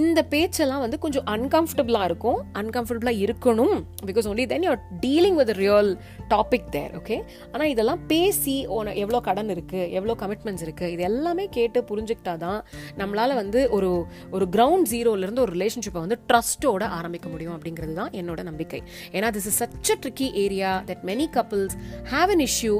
இந்த 0.00 0.22
பேச்செல்லாம் 0.34 0.82
வந்து 0.84 0.98
கொஞ்சம் 0.98 1.26
அன்கம்ஃபர்டபுளாக 1.34 2.08
இருக்கும். 2.10 2.38
அன்கம்ஃபர்டபுளாக 2.62 3.22
இருக்கணும். 3.26 3.76
Because 4.10 4.28
only 4.32 4.46
then 4.54 4.66
you're 4.68 4.82
dealing 5.06 5.38
with 5.40 5.54
real 5.62 5.90
topic 6.34 6.68
there 6.76 6.92
okay 7.00 7.16
ஆனால் 7.52 7.68
இதெல்லாம் 7.68 8.02
பேசி 8.06 8.56
ஓன 8.76 8.94
எவ்வளோ 9.02 9.20
கடன் 9.28 9.50
இருக்குது 9.56 9.90
எவ்வளோ 9.98 10.16
கமிட்மெண்ட்ஸ் 10.22 10.64
இருக்குது 10.66 10.92
இது 10.94 11.02
எல்லாமே 11.10 11.48
கேட்டு 11.48 11.78
புரிஞ்சுக்கிட்டா 11.90 12.34
தான் 12.36 12.60
நம்மளால 12.98 13.34
வந்து 13.34 13.70
ஒரு 13.70 13.90
ஒரு 14.30 14.46
கிரவுண்ட் 14.56 14.88
ஜீரோலேருந்து 14.94 15.44
ஒரு 15.46 15.52
ரிலேஷன்ஷிப்பை 15.56 16.00
வந்து 16.04 16.18
ட்ரஸ்ட்டோட 16.30 16.82
ஆரம்பிக்க 16.98 17.28
முடியும் 17.28 17.54
அப்படிங்கிறது 17.56 17.94
தான் 17.94 18.12
என்னோட 18.20 18.42
நம்பிக்கை. 18.42 18.80
ஏன்னா 19.12 19.30
this 19.36 19.48
is 19.50 19.58
such 19.62 19.90
a 19.94 19.96
tricky 20.02 20.28
area 20.44 20.70
that 20.90 21.04
many 21.10 21.26
couples 21.36 21.76
have 22.14 22.30
an 22.36 22.44
issue 22.48 22.72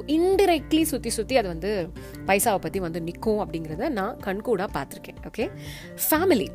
weekly 0.67 0.83
சுற்றி 0.83 1.11
சுற்றி 1.11 1.35
அது 1.37 1.49
வந்து 1.49 1.71
பைசாவை 2.27 2.59
பற்றி 2.59 2.79
வந்து 2.81 3.01
நிற்கும் 3.01 3.41
அப்படிங்கிறத 3.43 3.89
நான் 3.89 4.17
கண்கூடாக 4.25 4.69
பார்த்துருக்கேன் 4.73 5.21
ஓகே 5.29 5.45
ஃபேமிலி 6.07 6.47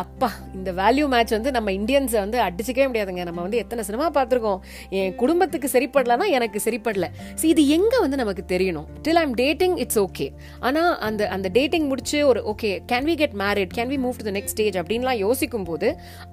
அப்பா 0.00 0.28
இந்த 0.56 0.70
வேல்யூ 0.78 1.04
மேட்ச் 1.12 1.32
வந்து 1.34 1.50
நம்ம 1.56 1.72
இந்தியன்ஸை 1.78 2.18
வந்து 2.24 2.38
அடிச்சுக்கவே 2.46 2.86
முடியாதுங்க. 2.90 3.22
நம்ம 3.28 3.40
வந்து 3.44 3.60
எத்தனை 3.62 3.82
சினிமா 3.88 4.06
பார்த்துருக்கோம்? 4.16 4.60
என் 4.98 5.14
குடும்பத்துக்கு 5.20 5.68
சரிப்படலன்னா 5.74 6.26
எனக்கு 6.38 6.58
சரிப்படல. 6.64 7.06
ஸோ 7.40 7.44
இது 7.52 7.62
எங்கே 7.76 7.98
வந்து 8.04 8.18
நமக்கு 8.22 8.42
தெரியணும்? 8.54 8.86
Till 9.06 9.20
I'm 9.22 9.34
dating 9.42 9.76
it's 9.84 10.00
okay 10.04 10.26
ஆனால் 10.68 10.92
அந்த 11.08 11.28
அந்த 11.36 11.48
டேட்டிங் 11.58 11.86
முடிச்சு 11.92 12.18
ஒரு 12.30 12.42
okay 12.52 12.70
can 12.92 13.06
we 13.10 13.14
get 13.22 13.36
married 13.44 13.72
can 13.78 13.90
we 13.92 13.98
move 14.04 14.18
to 14.20 14.26
the 14.28 14.34
next 14.38 14.54
stage 14.56 14.78
அப்படின்லாம் 14.82 15.18
யோசிக்கும் 15.24 15.66
போது 15.70 15.90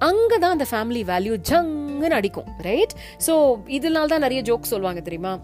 அங்கே 0.08 0.38
தான் 0.44 0.54
அந்த 0.56 0.66
ஃபேமிலி 0.72 1.04
வேல்யூ 1.12 1.36
ஜங்குன்னு 1.50 2.16
அடிக்கும் 2.20 2.50
ரைட் 2.68 2.94
ஸோ 3.28 3.34
இதனால 3.78 4.12
தான் 4.14 4.24
நிறைய 4.26 4.42
ஜோக் 4.50 4.70
சொல்லுவாங்க 4.72 5.02
தெரியுமா? 5.08 5.34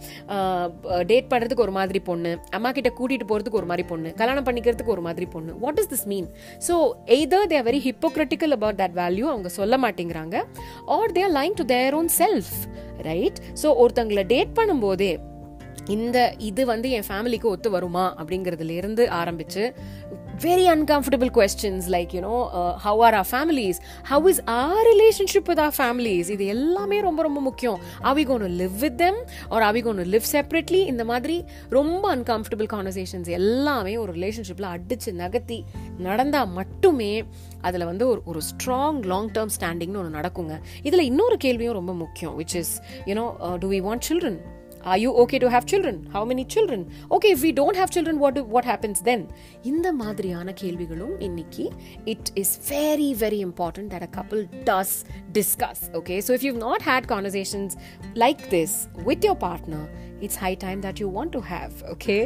டேட் 1.12 1.30
பண்ணுறதுக்கு 1.32 1.66
ஒரு 1.68 1.76
மாதிரி 1.78 2.02
பொண்ணு 2.10 2.34
அம்மா 2.58 2.72
கிட்ட 2.76 2.92
கூட்டிகிட்டு 3.00 3.30
போகிறதுக்கு 3.32 3.60
ஒரு 3.62 3.70
மாதிரி 3.72 3.86
பொண்ணு 3.92 4.12
கல்யாணம் 4.20 4.48
பண்ணிக்கிறதுக்கு 4.50 4.94
ஒரு 4.96 5.04
மாதிரி 5.08 5.28
பொண்ணு. 5.36 5.52
What 5.64 5.80
is 5.84 5.90
this 5.94 6.06
mean 6.14 6.28
so 6.68 6.76
either 7.18 7.48
they 7.52 7.58
are 7.62 7.68
very 7.70 7.82
hip 7.88 8.00
hypocritical 8.02 8.54
about 8.54 8.78
that 8.80 8.94
value 8.94 9.26
அவங்க 9.32 9.48
சொல்ல 9.56 9.74
மாட்டேங்கிறாங்க. 9.78 10.36
Or 10.86 11.12
they're 11.12 11.30
lying 11.30 11.54
to 11.54 11.64
their 11.64 11.94
own 11.94 12.08
self 12.18 12.50
right 13.02 13.38
so 13.62 13.68
ஒருத்தங்களை 13.82 14.24
டேட் 14.26 14.50
பண்ணும்போதே 14.58 15.10
இந்த 15.88 16.18
இது 16.38 16.62
வந்து 16.66 16.88
என் 16.90 17.06
ஃபேமிலிக்கு 17.08 17.44
ஒத்து 17.44 17.70
வருமா 17.70 18.04
அப்படிங்கிறதுல 18.20 18.74
இருந்து 18.80 19.04
ஆரம்பிச்சு 19.10 19.62
very 20.40 20.66
uncomfortable 20.72 21.30
questions 21.30 21.88
like 21.88 22.12
you 22.14 22.20
know 22.20 22.38
uh, 22.50 22.78
how 22.78 22.94
are 23.00 23.14
our 23.14 23.24
families 23.24 23.80
how 24.02 24.26
is 24.26 24.40
our 24.46 24.82
relationship 24.92 25.44
with 25.50 25.58
our 25.58 25.74
families 25.80 26.30
இது 26.30 26.46
எல்லாமே 26.46 27.00
ரொம்ப 27.00 27.22
ரொம்ப 27.22 27.40
முக்கியம் 27.40 27.78
are 28.02 28.14
we 28.14 28.24
going 28.24 28.40
to 28.40 28.52
live 28.62 28.76
with 28.84 28.96
them 28.96 29.16
or 29.50 29.60
are 29.62 29.72
we 29.76 29.82
going 29.82 30.00
to 30.04 30.08
live 30.14 30.26
separately 30.36 30.80
இந்த 30.92 31.04
மாதிரி 31.04 31.44
ரொம்ப 31.70 32.16
uncomfortable 32.16 32.68
conversations 32.74 33.28
எல்லாமே 33.40 33.96
ஒரு 33.96 34.12
ரிலேஷன்ஷிப்பில் 34.12 34.68
அடிச்சு 34.74 35.12
நகர்த்தி 35.12 35.58
நடந்தா 35.98 36.44
மட்டுமே 36.58 37.12
அதில் 37.60 37.84
வந்து 37.84 38.08
ஒரு 38.08 38.22
ஒரு 38.24 38.40
ஸ்ட்ராங் 38.50 39.02
லாங் 39.12 39.30
டேர்ம் 39.30 39.54
ஸ்டாண்டிங்னு 39.58 40.00
ஒன்று 40.02 40.18
நடக்குங்க 40.18 40.56
இதில் 40.82 41.08
இன்னொரு 41.10 41.36
கேள்வியும் 41.36 41.78
ரொம்ப 41.80 41.94
முக்கியம் 41.94 42.36
which 42.42 42.56
is 42.62 42.74
you know 43.06 43.26
do 43.64 43.68
we 43.68 43.80
want 43.88 44.06
children 44.10 44.40
are 44.83 44.97
you 44.97 45.11
okay 45.21 45.39
to 45.43 45.49
have 45.49 45.65
children 45.65 45.95
how 46.13 46.23
many 46.31 46.43
children 46.45 46.81
okay 47.11 47.31
if 47.35 47.41
we 47.41 47.51
don't 47.51 47.75
have 47.75 47.89
children 47.95 48.19
what 48.19 48.35
do, 48.35 48.43
what 48.55 48.65
happens 48.71 48.99
then 49.09 49.21
இந்த 49.69 49.87
மாதிரியான 50.01 50.53
கேள்விகளும் 50.61 51.15
இன்னைக்கு 51.27 51.65
it 52.13 52.25
is 52.41 52.49
very 52.75 53.09
very 53.23 53.39
important 53.49 53.87
that 53.93 54.03
a 54.09 54.11
couple 54.17 54.41
does 54.71 54.91
discuss 55.39 55.79
okay 55.99 56.19
so 56.25 56.31
if 56.37 56.43
you've 56.45 56.63
not 56.69 56.81
had 56.91 57.03
conversations 57.15 57.73
like 58.23 58.43
this 58.55 58.73
with 59.09 59.23
your 59.27 59.37
partner 59.47 59.83
it's 60.25 60.35
high 60.35 60.57
time 60.65 60.79
that 60.85 60.99
you 61.01 61.07
want 61.17 61.31
to 61.37 61.41
have 61.53 61.73
okay 61.93 62.21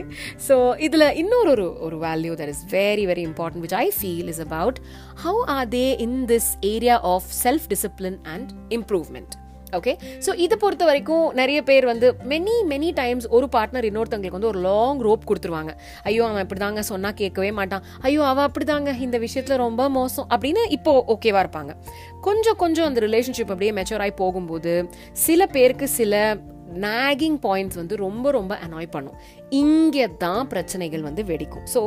so 0.48 0.56
இதுல 0.88 1.06
இன்னொரு 1.22 1.52
ஒரு 1.56 1.66
ஒரு 1.86 1.98
value 2.08 2.36
that 2.42 2.50
is 2.56 2.62
very 2.80 3.06
very 3.12 3.24
important 3.32 3.62
which 3.66 3.78
i 3.84 3.90
feel 4.02 4.28
is 4.34 4.40
about 4.48 4.78
how 5.24 5.36
are 5.56 5.66
they 5.78 5.90
in 6.06 6.14
this 6.34 6.48
area 6.76 6.98
of 7.14 7.24
self 7.46 7.64
discipline 7.74 8.18
and 8.36 8.48
improvement 8.80 9.32
Okay 9.73 9.93
so 10.27 10.31
இதை 10.37 10.57
பொறுத்த 10.61 10.85
வரைக்கும் 10.85 11.35
நிறைய 11.35 11.63
பேர் 11.63 11.85
வந்து 11.85 12.17
மெனி 12.29 12.55
மெனி 12.69 12.93
டைம்ஸ் 12.95 13.27
ஒரு 13.29 13.47
பார்ட்னர் 13.53 13.89
இன்னொருத்தவங்களுக்கு 13.89 14.39
வந்து 14.39 14.49
ஒரு 14.49 14.61
லாங் 14.61 15.01
ரோப் 15.01 15.29
கொடுத்துருவாங்க. 15.31 15.73
ஐயோ 16.03 16.25
அவன் 16.25 16.41
இப்படி 16.41 16.61
தாங்க 16.61 16.83
சொன்னால் 16.83 17.15
கேட்கவே 17.15 17.53
மாட்டான். 17.53 17.83
ஐயோ 18.01 18.23
அவன் 18.23 18.47
அப்படிதாங்க 18.49 18.99
இந்த 18.99 19.19
விஷயத்தில் 19.19 19.57
ரொம்ப 19.57 19.89
மோசம் 19.89 20.29
அப்படின்னு 20.31 20.65
இப்போ 20.69 21.05
ஓகேவா 21.15 21.43
இருப்பாங்க. 21.45 21.75
கொஞ்சம் 22.21 22.57
கொஞ்சம் 22.57 22.87
அந்த 22.87 23.01
ரிலேஷன்ஷிப் 23.01 23.53
அப்படியே 23.55 23.73
மெச்சூர் 23.73 24.01
ஆகி 24.01 24.11
போகும்போது 24.11 24.89
சில 25.13 25.47
பேருக்கு 25.47 25.89
சில 25.89 26.37
நாகிங் 26.81 27.37
பாயிண்ட்ஸ் 27.43 27.75
வந்து 27.75 27.97
ரொம்ப 27.97 28.31
ரொம்ப 28.31 28.59
அனாய் 28.67 28.89
பண்ணும். 28.91 29.15
இங்கே 29.63 30.07
தான் 30.25 30.49
பிரச்சனைகள் 30.53 31.03
வந்து 31.09 31.23
வெடிக்கும். 31.31 31.65
So 31.75 31.81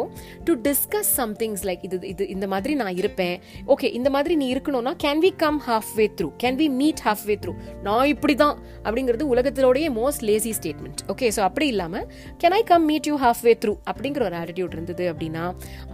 to 0.48 0.54
discuss 0.68 1.12
somethings 1.20 1.64
like 1.70 1.84
இது 1.88 1.98
இது 2.12 2.24
இந்த 2.36 2.46
மாதிரி 2.54 2.74
நான் 2.82 2.96
இருப்பேன். 3.02 3.36
ஓகே 3.74 3.88
இந்த 4.00 4.10
மாதிரி 4.16 4.36
நீ 4.42 4.48
இருக்கணும்னா 4.54 4.94
can 5.06 5.22
we 5.26 5.32
come 5.44 5.60
halfway 6.00 6.06
through 6.20 6.30
can 6.44 6.60
we 6.62 6.68
meet 6.82 7.02
halfway 7.30 7.38
through 7.44 7.54
நான் 7.88 8.06
இப்படி 8.14 8.36
தான் 8.44 8.56
அப்படிங்கிறது 8.86 9.28
உலகத்திலோடைய 9.34 9.88
most 10.00 10.24
lazy 10.30 10.54
statement 10.60 11.04
okay 11.16 11.30
so 11.38 11.44
அப்படி 11.50 11.68
இல்லாமல் 11.74 12.06
can 12.44 12.58
I 12.60 12.62
come 12.72 12.86
meet 12.92 13.10
you 13.12 13.18
halfway 13.50 13.56
through 13.66 13.76
அப்படிங்கிற 13.94 14.24
ஒரு 14.30 14.38
ஆட்டிடியூட் 14.42 14.76
இருந்தது 14.78 15.06
அப்படின்னா 15.14 15.44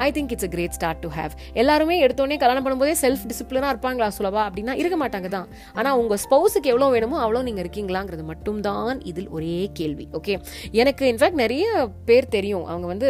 I 0.08 0.10
think 0.18 0.34
it's 0.36 0.48
a 0.50 0.52
great 0.56 0.78
start 0.80 1.02
to 1.06 1.12
have 1.18 1.36
எல்லாருமே 1.64 1.98
எடுத்தோடனே 2.06 2.40
கல்யாணம் 2.44 2.68
பண்ணும்போதே 2.68 2.96
செல்ஃப் 3.04 3.26
டிசிப்ளினாக 3.32 3.74
இருப்பாங்களா 3.76 4.10
சொல்லவா 4.20 4.44
அப்படின்னா 4.48 4.76
இருக்க 4.82 4.98
மாட்டாங்க 5.04 5.28
தான். 5.38 5.48
ஆனால் 5.80 5.98
உங்கள் 6.04 6.22
ஸ்பௌஸுக்கு 6.26 6.72
எவ்வளோ 6.74 6.90
வேணுமோ 6.96 7.18
அவ்வளோ 7.26 7.44
நீங்கள் 7.50 7.64
இருக்கீங்களாங்கிறது 7.66 8.26
மட்டும்தான் 8.32 8.98
இதில் 9.12 9.30
ஒரே 9.38 9.58
கேள்வி. 9.80 10.08
ஓகே 10.20 10.34
எனக்கு 10.82 11.04
இன்ஃபேக்ட் 11.12 11.40
நிறைய 11.44 11.55
பேர் 12.06 12.34
தெரியும் 12.38 12.66
அவங்க 12.66 12.88
வந்து 12.88 13.10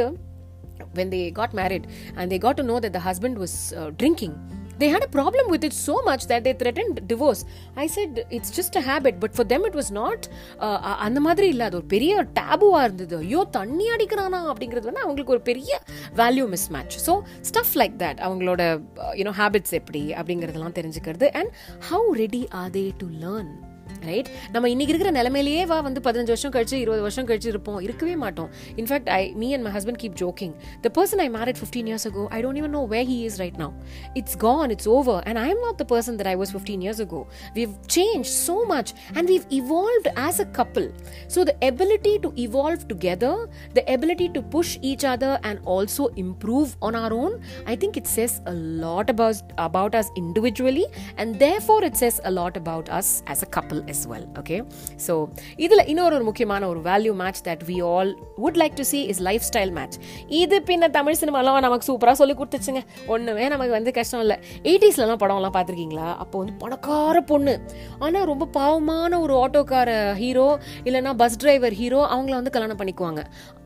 when 0.97 1.09
they 1.09 1.23
got 1.31 1.53
married 1.53 1.87
and 2.17 2.31
they 2.31 2.39
got 2.39 2.55
to 2.57 2.63
know 2.63 2.79
that 2.79 2.93
the 2.93 3.03
husband 3.09 3.35
was 3.37 3.73
uh, 3.73 3.89
drinking 4.01 4.33
they 4.77 4.89
had 4.89 5.03
a 5.03 5.07
problem 5.07 5.45
with 5.49 5.63
it 5.63 5.73
so 5.73 5.95
much 6.01 6.27
that 6.27 6.43
they 6.45 6.53
threatened 6.53 6.95
divorce 7.07 7.41
i 7.75 7.87
said 7.87 8.25
it's 8.29 8.51
just 8.57 8.75
a 8.75 8.81
habit 8.81 9.19
but 9.19 9.33
for 9.33 9.45
them 9.45 9.61
it 9.69 9.75
was 9.79 9.89
not 9.91 10.19
uh, 10.59 10.79
அந்த 11.05 11.19
மாதிரி 11.19 11.47
இல்ல 11.53 11.63
அது 11.65 11.77
ஒரு 11.77 11.87
பெரிய 11.95 12.23
டேபுவா 12.39 12.81
இருந்தது 12.83 13.15
ஐயோ 13.17 13.41
தண்ணி 13.57 13.87
அடிக்கிறானா 13.95 14.41
அப்படிங்கிறது 14.51 14.89
வந்து 14.89 15.05
அவங்களுக்கு 15.05 15.35
ஒரு 15.37 15.43
பெரிய 15.51 15.79
value 16.15 16.47
mismatch 16.69 16.97
so 17.07 17.15
stuff 17.49 17.75
like 17.81 17.95
that 18.03 18.19
அவங்களோட 18.27 18.63
யூனோ 19.21 19.35
ஹேபிட்ஸ் 19.41 19.77
எப்படி 19.81 20.03
அப்படிங்கிறதெல்லாம் 20.19 20.77
தெரிஞ்சுக்கிறது 20.79 21.29
and 21.41 21.51
how 21.91 22.11
ready 22.23 22.43
are 22.61 22.73
they 22.77 22.85
to 22.97 23.07
learn 23.23 23.53
right 24.09 24.29
நம்ம 24.53 24.69
இன்னைக்கு 24.73 24.93
இருக்கிற 24.93 25.11
நிலைமையிலேயே 25.19 25.65
வா 25.71 25.77
வந்து 25.87 26.01
பதினஞ்சு 26.07 26.33
வருஷம் 26.33 26.53
கழிச்சு 26.55 26.77
இருபது 26.83 27.01
வருஷம் 27.05 27.27
கழிச்சு 27.29 27.49
இருப்போம். 27.53 27.79
இருக்கவே 27.85 28.15
மாட்டோம். 28.23 28.49
In fact 28.81 29.09
I 29.17 29.21
me 29.41 29.47
and 29.55 29.65
my 29.67 29.71
husband 29.77 29.99
keep 30.03 30.17
joking 30.21 30.53
the 30.85 30.91
person 30.97 31.21
I 31.25 31.27
married 31.37 31.59
fifteen 31.61 31.87
years 31.91 32.05
ago 32.09 32.23
I 32.37 32.39
don't 32.45 32.59
even 32.61 32.75
know 32.77 32.83
where 32.93 32.99
he 33.11 33.17
is 33.29 33.37
right 33.43 33.59
now 33.63 33.73
it's 34.21 34.37
gone 34.45 34.71
it's 34.75 34.89
over 34.95 35.21
and 35.29 35.39
I 35.43 35.47
am 35.53 35.61
not 35.65 35.79
the 35.81 35.85
person 35.93 36.17
that 36.21 36.29
I 36.33 36.35
was 36.41 36.53
fifteen 36.55 36.83
years 36.85 37.01
ago 37.05 37.21
we've 37.57 37.73
change 37.97 38.29
so 38.47 38.57
much 38.73 38.91
and 39.17 39.27
we've 39.33 39.45
evolved 39.59 40.09
as 40.25 40.41
a 40.45 40.47
couple 40.59 40.87
so 41.35 41.45
the 41.51 41.55
ability 41.69 42.13
to 42.25 42.31
evolve 42.45 42.85
together 42.93 43.41
the 43.77 43.83
ability 43.95 44.27
to 44.37 44.43
push 44.55 44.75
each 44.91 45.07
other 45.13 45.37
and 45.51 45.61
also 45.75 46.07
improve 46.25 46.71
on 46.89 46.99
our 47.03 47.15
own 47.23 47.35
I 47.73 47.75
think 47.83 47.99
it 48.03 48.11
says 48.17 48.37
a 48.53 48.55
lot 48.85 49.13
about 49.15 49.53
about 49.67 49.97
us 50.01 50.11
individually 50.23 50.85
and 51.23 51.33
therefore 51.67 51.85
it 51.89 51.99
says 52.03 52.19
a 52.29 52.33
lot 52.39 52.59
about 52.63 52.91
us 52.99 53.13
as 53.33 53.43
a 53.47 53.51
couple 53.57 53.81
as 53.95 54.05
well 54.11 54.25
okay? 54.41 54.59
So 55.07 55.17
இதில் 55.65 55.85
இன்னொரு 55.93 56.15
ஒரு 56.15 56.27
முக்கியமான 56.29 56.67
ஒரு 56.71 56.81
value 56.89 57.13
match 57.21 57.41
that 57.47 57.65
we 57.67 57.77
all 57.91 58.11
would 58.43 58.59
like 58.61 58.77
to 58.79 58.87
see 58.91 59.01
is 59.13 59.21
lifestyle 59.49 59.73
match 59.77 59.97
இது 60.41 60.57
பின்ன 60.69 60.89
தமிழ் 60.99 61.19
சினிமாலாம் 61.21 61.65
நமக்கு 61.67 61.85
சூப்பராக 61.91 62.17
சொல்லி 62.21 62.33
கொடுத்துச்சுங்க. 62.33 62.81
ஒன்றுமே 63.07 63.47
நமக்கு 63.47 63.75
வந்து 63.77 63.93
கஷ்டம் 63.99 64.19
இல்லை. 64.19 64.37
எயிட்டிஸ்லலாம் 64.63 65.21
படம்லாம் 65.23 65.55
பார்த்துருக்கீங்களா? 65.57 66.09
அப்போ 66.23 66.37
வந்து 66.37 66.53
பணக்கார 66.63 67.21
பொண்ணு. 67.31 67.55
ஆனால் 67.99 68.29
ரொம்ப 68.31 68.45
பாவமான 68.45 69.19
ஒரு 69.25 69.35
ஆட்டோக்கார 69.43 70.13
ஹீரோ 70.13 70.59
இல்லைன்னா 70.83 71.13
பஸ் 71.13 71.37
டிரைவர் 71.37 71.73
ஹீரோ 71.73 72.01
அவங்கள 72.13 72.35
வந்து 72.39 72.55
கல்யாணம் 72.55 72.79
பண்ணிக்குவாங்க. 72.79 73.23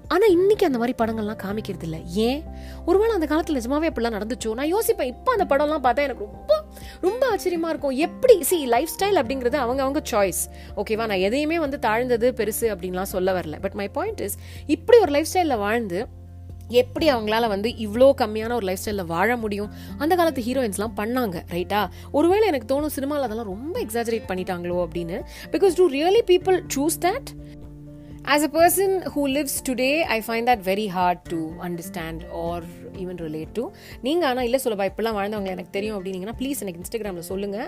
ஆனால் 0.09 0.29
இன்னைக்கு 0.29 0.65
அந்த 0.65 0.77
மாதிரி 0.77 0.95
படங்கள்லாம் 1.01 1.41
காமிக்கிறது 1.43 1.83
இல்லை 1.83 1.99
ஏன்? 2.05 2.43
ஒருவேளை 2.85 3.13
அந்த 3.13 3.25
காலத்தில் 3.25 3.57
நிஜமாவே 3.57 3.89
அப்படிலாம் 3.89 4.15
நடந்துச்சோ? 4.17 4.53
நான் 4.53 4.71
யோசிப்பேன். 4.75 5.11
இப்போ 5.13 5.35
அந்த 5.37 5.45
படம்லாம் 5.49 5.85
பார்த்தா 5.85 6.05
எனக்கு 6.07 6.25
ரொம்ப 6.25 6.53
ரொம்ப 7.01 7.27
ஆச்சரியமாக 7.27 7.73
இருக்கும். 7.73 7.95
எப்படி? 8.07 8.43
சி 8.43 8.65
லைஃப் 8.65 8.89
ஸ்டைல் 8.99 9.19
அப்படிங்கிறது 9.21 9.55
அவங்க 9.65 9.81
அவங்க 9.81 10.01
சாய்ஸ் 10.11 10.41
ஓகேவா 10.77 11.05
நான் 11.11 11.25
எதையுமே 11.27 11.59
வந்து 11.59 11.79
தாழ்ந்தது 11.79 12.33
பெருசு 12.37 12.65
அப்படின்லாம் 12.73 13.11
சொல்ல 13.15 13.39
வரல. 13.39 13.61
பட் 13.61 13.73
மை 13.73 13.89
பாயிண்ட் 13.89 14.19
இஸ் 14.19 14.37
இப்படி 14.67 14.99
ஒரு 14.99 15.11
லைஃப் 15.11 15.27
ஸ்டைலில் 15.33 15.57
வாழ்ந்து 15.57 15.99
எப்படி 16.67 17.05
அவங்களால 17.11 17.47
வந்து 17.47 17.69
இவ்வளோ 17.69 18.07
கம்மியான 18.21 18.53
ஒரு 18.53 18.65
லைஃப் 18.65 18.79
ஸ்டைலில் 18.85 19.05
வாழ 19.05 19.37
முடியும்? 19.37 19.69
அந்த 19.97 20.15
காலத்து 20.15 20.41
ஹீரோயின்ஸ்லாம் 20.41 20.97
பண்ணாங்க 20.97 21.37
ரைட்டா 21.51 21.87
ஒருவேளை 22.11 22.47
எனக்கு 22.47 22.69
தோணும் 22.71 22.93
சினிமாவில் 22.97 23.23
அதெல்லாம் 23.23 23.45
ரொம்ப 23.45 23.79
எக்ஸாஜரேட் 23.79 24.27
பண்ணிட்டாங்களோ 24.27 24.87
அப்படின்னு? 24.87 25.17
Because 25.51 25.75
do 25.75 25.89
really 25.89 26.21
people 26.27 26.59
choose 26.75 26.99
that 27.01 27.31
As 28.31 28.43
a 28.43 28.47
person 28.47 29.01
who 29.13 29.25
lives 29.25 29.59
today, 29.59 30.05
I 30.07 30.21
find 30.21 30.47
that 30.47 30.59
very 30.59 30.85
hard 30.85 31.25
to 31.29 31.57
understand 31.59 32.27
or 32.31 32.61
even 33.03 33.19
relate 33.25 33.53
to 33.53 33.63
நீங்கள் 34.01 34.29
ஆனால் 34.29 34.45
இல்லை 34.49 34.59
சுலபா 34.65 34.87
இப்படிலாம் 34.89 35.17
வாழ்ந்தவங்க 35.19 35.51
எனக்கு 35.55 35.73
தெரியும் 35.77 35.97
அப்படின்னீங்கன்னா 35.97 36.37
ப்ளீஸ் 36.41 36.61
எனக்கு 36.63 36.81
இன்ஸ்டாகிராமில் 36.83 37.27
சொல்லுங்கள் 37.31 37.67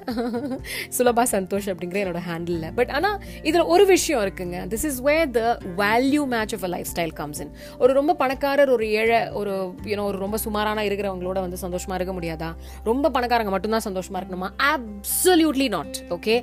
சுலபா 0.98 1.24
சந்தோஷ் 1.34 1.68
அப்படிங்கிற 1.72 2.00
என்னோட 2.04 2.22
ஹேண்டில் 2.30 2.66
பட் 2.80 2.92
ஆனால் 2.98 3.18
இதில் 3.50 3.66
ஒரு 3.74 3.86
விஷயம் 3.86 4.22
இருக்குங்க. 4.26 4.58
This 4.74 4.86
is 4.90 5.00
where 5.10 5.30
the 5.38 5.42
value 5.82 6.24
match 6.34 6.56
of 6.58 6.66
a 6.68 6.72
lifestyle 6.94 7.14
comes 7.20 7.42
in 7.44 7.52
ஒரு 7.80 7.92
ரொம்ப 8.00 8.16
பணக்காரர் 8.22 8.72
ஒரு 8.76 8.86
ஏழை 9.02 9.20
ஒரு 9.40 9.54
யூனோ 9.92 10.06
ஒரு 10.12 10.18
ரொம்ப 10.18 10.38
சுமாரான 10.46 10.86
இருக்கிறவங்களோட 10.90 11.40
வந்து 11.46 11.60
சந்தோஷமாக 11.66 11.98
இருக்க 12.00 12.16
முடியாதா? 12.18 12.50
ரொம்ப 12.84 13.12
பணக்காரங்க 13.16 13.54
மட்டும்தான் 13.56 13.86
சந்தோஷமாக 13.88 14.22
இருக்கணுமா? 14.22 14.50
அப்சல்யூட்லி 14.72 15.68
நாட் 15.76 15.98
ஓகே 16.18 16.36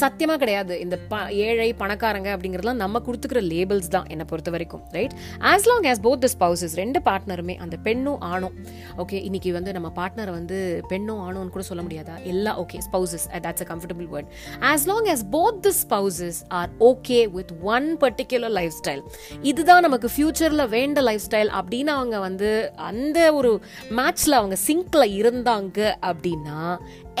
சத்தியமாக 0.00 0.38
கிடையாது. 0.44 0.74
இந்த 0.84 0.96
ப 1.10 1.22
ஏழை 1.46 1.68
பணக்காரங்க 1.82 2.28
அப்படிங்கிறதுலாம் 2.34 2.82
நம்ம 2.84 3.00
கொடுத்துக்கிற 3.06 3.40
லேபிள்ஸ் 3.52 3.92
தான் 3.96 4.08
என்னை 4.14 4.26
பொறுத்த 4.30 4.50
வரைக்கும் 4.56 4.82
right 4.96 5.14
as 5.52 5.68
long 5.70 5.88
as 5.92 6.02
both 6.06 6.22
the 6.24 6.30
spouses 6.34 6.76
ரெண்டு 6.82 7.00
பார்ட்னருமே 7.08 7.56
அந்த 7.64 7.76
பெண்ணும் 7.86 8.20
ஆணும். 8.32 8.54
ஓகே 8.96 9.18
இன்னைக்கு 9.22 9.52
வந்து 9.52 9.72
நம்ம 9.72 9.88
பார்ட்னரை 9.96 10.30
வந்து 10.30 10.58
பெண்ணும் 10.88 11.22
ஆணும்னு 11.26 11.54
கூட 11.56 11.64
சொல்ல 11.64 11.82
முடியாதா? 11.82 12.14
எல்லா 12.24 12.52
okay 12.60 12.78
spouses 12.86 13.26
that's 13.44 13.64
a 13.64 13.68
comfortable 13.72 14.08
word 14.14 14.30
as 14.70 14.86
long 14.86 15.08
as 15.14 15.24
both 15.30 15.60
the 15.60 15.72
spouses 15.82 16.40
are 16.48 16.70
okay 16.80 17.18
with 17.30 17.52
one 17.74 17.88
particular 18.00 18.54
lifestyle 18.80 19.02
இதுதான் 19.42 19.82
நமக்கு 19.82 20.10
ஃபியூச்சரில் 20.16 20.64
வேண்ட 20.68 21.00
லைஃப் 21.00 21.24
ஸ்டைல் 21.28 21.52
அப்படின்னு 21.60 21.92
அவங்க 21.98 22.18
வந்து 22.18 22.50
அந்த 22.90 23.18
ஒரு 23.34 23.52
மேட்ச்சில் 23.90 24.38
அவங்க 24.40 24.58
சிங்கில் 24.66 25.14
இருந்தாங்க 25.20 25.78
அப்படின்னா 26.02 26.60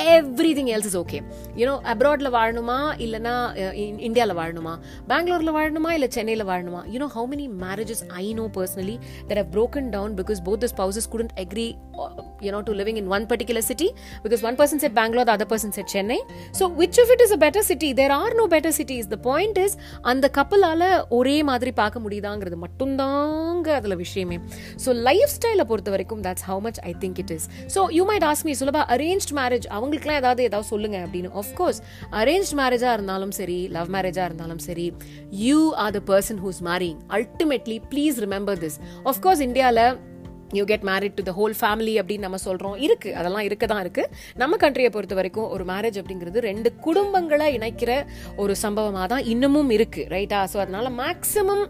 everything 0.58 0.70
else 0.76 0.88
is 0.90 0.96
okay 1.02 1.18
you know 1.60 1.74
அப்ராட்ல 1.92 2.28
வாழணுமா 2.36 2.78
இல்லைனா 3.04 3.34
இந்தியாவில் 4.06 4.36
வாழணுமா 4.40 4.74
பெங்களூர்ல 5.12 5.52
வாழணுமா 5.58 5.90
இல்லை 5.96 6.08
சென்னையில் 6.16 6.46
வாழணுமா 6.50 6.80
you know 6.94 7.08
how 7.16 7.28
many 7.32 7.46
marriages 7.64 8.02
I 8.22 8.26
know 8.40 8.46
personally 8.58 8.96
that 9.28 9.40
have 9.42 9.52
broken 9.58 9.84
down 9.94 10.10
because 10.18 10.40
both 10.40 10.60
the 10.64 10.70
spouses 10.72 11.04
couldn't 11.12 11.32
agree 11.44 11.70
uh, 12.02 12.10
you 12.44 12.50
know 12.54 12.60
to 12.62 12.72
living 12.80 12.96
in 13.00 13.06
one 13.14 13.24
particular 13.32 13.62
city 13.68 13.88
because 14.24 14.42
one 14.48 14.56
person 14.60 14.78
said 14.82 14.92
bangalore 14.98 15.26
the 15.28 15.34
other 15.36 15.48
person 15.52 15.70
said 15.76 15.86
chennai 15.92 16.18
so 16.58 16.64
which 16.80 16.98
of 17.02 17.10
it 17.14 17.20
is 17.26 17.30
a 17.30 17.40
better 17.44 17.62
city 17.70 17.90
there 18.00 18.12
are 18.12 18.32
no 18.40 18.46
better 18.54 18.72
cities 18.80 19.06
the 19.14 19.20
point 19.28 19.56
is 19.64 19.72
அந்த 20.12 20.26
கப்பலால 20.38 20.82
ஒரே 21.18 21.36
மாதிரி 21.50 21.70
பார்க்க 21.80 22.02
முடியுதாங்கிறது 22.04 22.56
மட்டும்தாங்க 22.64 23.68
அதுல 23.78 23.94
விஷயமே 24.02 24.36
so 24.84 24.90
life 25.08 25.32
ஸ்டைலை 25.36 25.64
பொறுத்த 25.70 25.90
வரைக்கும் 25.94 26.22
that's 26.26 26.46
how 26.48 26.60
much 26.66 26.80
I 26.90 26.92
think 27.02 27.18
it 27.22 27.32
is 27.36 27.46
so 27.74 27.82
you 27.96 28.04
might 28.10 28.26
ask 28.30 28.46
me 28.48 28.54
சுலபா 28.60 28.82
arrange 28.96 29.28
marriage 29.40 29.66
அவங்களுக்குலாம் 29.86 30.20
ஏதாவது 30.22 30.42
ஏதாவது 30.42 30.68
சொல்லுங்க 30.68 30.98
அப்படின்னு. 31.06 31.30
ஆஃப்கோர்ஸ் 31.42 31.80
அரேஞ்ச் 32.12 32.50
மேரேஜா 32.60 32.92
இருந்தாலும் 32.92 33.30
சரி 33.30 33.58
லவ் 33.68 33.90
மேரேஜா 33.96 34.24
இருந்தாலும் 34.24 34.58
சரி 34.58 34.86
you 35.46 35.74
are 35.84 35.92
the 35.92 36.02
person 36.12 36.40
who's 36.44 36.60
marrying 36.62 36.98
ultimately 37.08 37.78
please 37.90 38.18
remember 38.26 38.58
this 38.58 38.78
of course 39.04 39.40
இந்தியாவில் 39.40 39.82
you 40.52 40.64
get 40.64 40.82
married 40.82 41.14
to 41.14 41.22
the 41.22 41.30
whole 41.30 41.54
family 41.60 42.00
அப்படின்னு 42.00 42.18
நம்ம 42.18 42.36
சொல்கிறோம் 42.36 42.76
இருக்குது 42.76 43.12
அதெல்லாம் 43.12 43.44
இருக்க. 43.44 43.66
தான் 43.66 43.82
இருக்குது 43.84 44.08
நம்ம 44.36 44.56
கண்ட்ரியை 44.56 44.90
பொறுத்த 44.90 45.14
வரைக்கும் 45.14 45.50
ஒரு 45.50 45.64
மேரேஜ் 45.64 46.02
அப்படிங்கிறது 46.02 46.38
ரெண்டு 46.40 46.72
குடும்பங்களை 46.86 47.46
இணைக்கிற 47.58 48.04
ஒரு 48.36 48.56
சம்பவமாக 48.56 49.06
தான் 49.06 49.24
இன்னமும் 49.24 49.70
இருக்குது 49.70 50.06
ரைட்டா 50.06 50.46
ஸோ 50.52 50.56
அதனால 50.56 50.90
maximum 50.90 51.64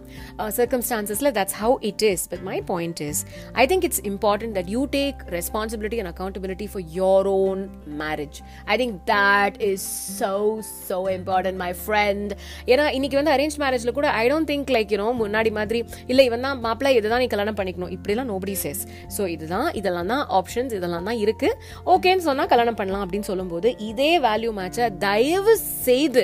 சர்க்கம்ஸ்டான்சஸில் 0.57 1.31
that's 1.31 1.53
how 1.53 1.77
it 1.81 2.01
is 2.01 2.29
but 2.29 2.41
my 2.41 2.61
point 2.61 2.99
is 2.99 3.25
I 3.53 3.65
think 3.65 3.83
it's 3.83 4.01
important 4.01 4.55
that 4.57 4.65
you 4.65 4.85
take 4.85 5.17
responsibility 5.29 5.99
and 5.99 6.11
accountability 6.15 6.65
for 6.65 6.83
your 6.91 7.27
own 7.27 7.69
marriage 7.87 8.41
I 8.65 8.77
think 8.77 8.97
that 9.11 9.61
is 9.61 10.15
so 10.19 10.59
so 10.89 11.09
important 11.09 11.57
my 11.57 11.75
friend 11.85 12.33
ஏன்னா 12.65 12.89
இன்னைக்கு 12.89 13.15
வந்து 13.15 13.31
arrange 13.31 13.57
மேரேஜில் 13.57 13.91
கூட 13.91 14.11
I 14.11 14.29
don't 14.29 14.45
think 14.45 14.69
like 14.69 14.87
you know 14.87 15.09
முன்னாடி 15.23 15.51
மாதிரி 15.51 15.83
இல்லை 16.07 16.25
இவன் 16.25 16.41
தான் 16.41 16.59
மாப்பிள்ள 16.65 16.89
இதுதான் 16.89 17.19
நீ 17.19 17.27
கல்யாணம் 17.27 17.55
பண்ணிக்கணும். 17.55 17.89
இப்படிலாம் 17.89 18.25
நோபடி 18.27 18.55
சேஸ் 18.67 18.83
ஸோ 19.17 19.23
இதுதான் 19.35 19.69
இதெல்லாம் 19.81 20.11
தான் 20.13 20.23
ஆப்ஷன்ஸ் 20.39 20.73
இதெல்லாம் 20.77 21.07
தான் 21.09 21.19
இருக்கு. 21.25 21.49
ஓகேன்னு 21.93 22.25
சொன்னால் 22.29 22.49
கல்யாணம் 22.51 22.79
பண்ணலாம் 22.79 23.03
அப்படின்னு 23.05 23.27
சொல்லும்போது 23.31 23.69
இதே 23.89 24.11
வேல்யூ 24.25 24.51
மேட்சை 24.59 24.85
தயவு 25.05 25.53
செய்து 25.87 26.23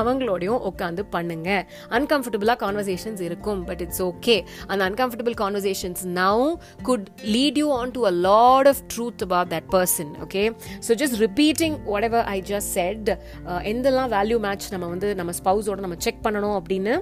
அவங்களோடையும் 0.00 0.60
உட்காந்து 0.70 1.02
பண்ணுங்க. 1.14 1.48
அன்கம்ஃபர்டபுளாக 1.98 2.58
கான்வர்சேஷன்ஸ் 2.64 3.22
இருக்கும் 3.28 3.60
பட் 3.68 3.82
இட்ஸ் 3.84 4.02
ஓகே 4.08 4.36
அந்த 4.70 4.82
uncomfortable 4.88 5.36
conversations 5.42 6.02
now 6.20 6.46
could 6.88 7.06
lead 7.36 7.58
you 7.62 7.68
on 7.80 7.92
to 7.96 8.02
a 8.10 8.12
lot 8.28 8.68
of 8.72 8.82
truth 8.94 9.24
about 9.26 9.50
that 9.54 9.68
person 9.76 10.10
okay 10.26 10.42
so 10.88 10.98
just 11.02 11.16
repeating 11.26 11.76
whatever 12.08 12.26
I 12.34 12.38
just 12.52 12.72
said 12.78 13.10
எந்தெல்லாம் 13.72 14.10
value 14.16 14.38
match 14.46 14.68
நம்ம 14.74 14.88
வந்து 14.94 15.08
நம்ம 15.20 15.34
ஸ்பவுஸோட 15.40 15.80
நம்ம 15.86 15.98
செக் 16.06 16.22
பண்ணணும் 16.26 16.56
அப்படின்னு 16.60 16.94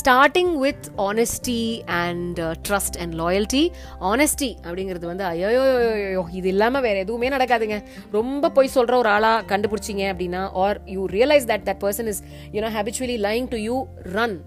starting 0.00 0.52
with 0.64 0.86
honesty 1.08 1.60
and 2.02 2.40
trust 2.68 2.98
and 3.04 3.14
loyalty 3.22 3.64
honest 4.12 4.33
அப்படிங்கிறது 4.40 5.06
வந்து 5.06 5.24
ஐயோ 5.24 6.24
இது 6.32 6.48
இல்லாமல் 6.48 6.82
வேற 6.82 6.98
எதுவுமே 6.98 7.28
நடக்காதுங்க. 7.28 7.82
ரொம்ப 8.12 8.50
போய் 8.50 8.70
சொல்ற 8.74 8.94
ஒரு 8.94 9.08
ஆளா 9.08 9.42
கண்டுபிடிச்சிங்க 9.48 10.04
அப்படின்னா 10.12 10.50
are 10.52 10.80
you 10.84 11.06
realise 11.06 11.46
that 11.46 11.64
that 11.64 11.80
person 11.80 12.06
is 12.06 12.22
you know 12.52 12.70
habitually 12.76 13.18
lying 13.18 13.48
to 13.48 13.56
you 13.56 13.86
run 14.12 14.40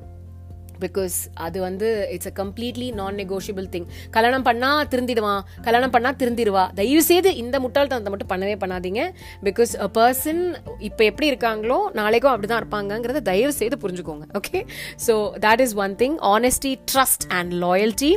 because 0.83 1.15
அது 1.45 1.57
வந்து 1.65 1.87
it's 2.15 2.29
a 2.31 2.33
completely 2.41 2.87
non 2.99 3.17
negotiable 3.21 3.67
thing 3.75 3.87
கல்யாணம் 4.15 4.45
பண்ணால் 4.49 4.89
திருந்திடுவான். 4.93 5.41
கல்யாணம் 5.67 5.93
பண்ணால் 5.95 6.17
திருந்திடுவா. 6.21 6.63
தயவு 6.79 7.03
செய்து 7.09 7.29
இந்த 7.43 7.55
முட்டாள்தனத்தை 7.65 8.11
மட்டும் 8.13 8.31
பண்ணவே 8.33 8.55
பண்ணாதீங்க. 8.63 9.01
பிகாஸ் 9.47 9.73
அ 9.85 9.89
பர்சன் 9.97 10.41
இப்போ 10.89 11.03
எப்படி 11.11 11.29
இருக்காங்களோ 11.31 11.79
நாளைக்கும் 11.99 12.33
அப்படிதான் 12.33 12.61
இருப்பாங்கங்கிறத 12.63 13.21
தயவு 13.31 13.53
செய்து 13.61 13.77
புரிஞ்சுக்கோங்க. 13.83 14.25
Okay 14.41 14.61
so 15.07 15.15
that 15.47 15.63
is 15.65 15.75
one 15.85 15.95
thing 16.03 16.17
honesty 16.33 16.73
trust 16.93 17.25
and 17.39 17.53
loyalty 17.65 18.11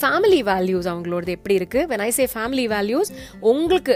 family 0.00 0.40
values 0.50 0.88
அவங்களோடது 0.92 1.34
எப்படி 1.38 1.54
இருக்கு? 1.60 1.80
When 1.92 2.04
I 2.08 2.10
say 2.18 2.24
family 2.34 2.66
values 2.74 3.10
உங்களுக்கு 3.52 3.94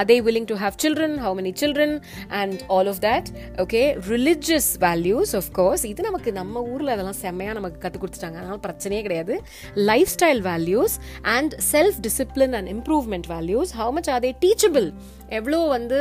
அதே 0.00 0.16
willing 0.26 0.48
to 0.52 0.58
have 0.64 0.76
children 0.84 1.16
how 1.24 1.36
many 1.40 1.52
children 1.62 1.96
and 2.40 2.60
all 2.76 2.90
of 2.92 3.02
that 3.08 3.28
okay 3.64 3.82
religious 4.12 4.70
values 4.86 5.34
course 5.58 5.84
இது 5.90 6.02
நமக்கு 6.08 6.30
நம்ம 6.40 6.62
ஊரில் 6.72 6.92
அதெல்லாம் 6.94 7.18
செம்மையான 7.22 7.61
நமக்கு 7.62 7.82
கற்றுக் 7.84 8.04
கொடுத்துட்டாங்க. 8.04 8.38
அதனால் 8.42 8.62
பிரச்சனையே 8.68 9.02
கிடையாது. 9.06 9.34
Lifestyle 10.16 10.42
values 10.50 10.96
and 11.36 11.52
self 11.72 11.98
discipline 12.06 12.56
and 12.60 12.70
improvement 12.74 13.28
values 13.34 13.74
how 13.80 13.92
much 13.98 14.10
are 14.14 14.24
they 14.24 14.32
teachable 14.46 14.88
எவ்வளோ 15.38 15.58
வந்து 15.74 15.98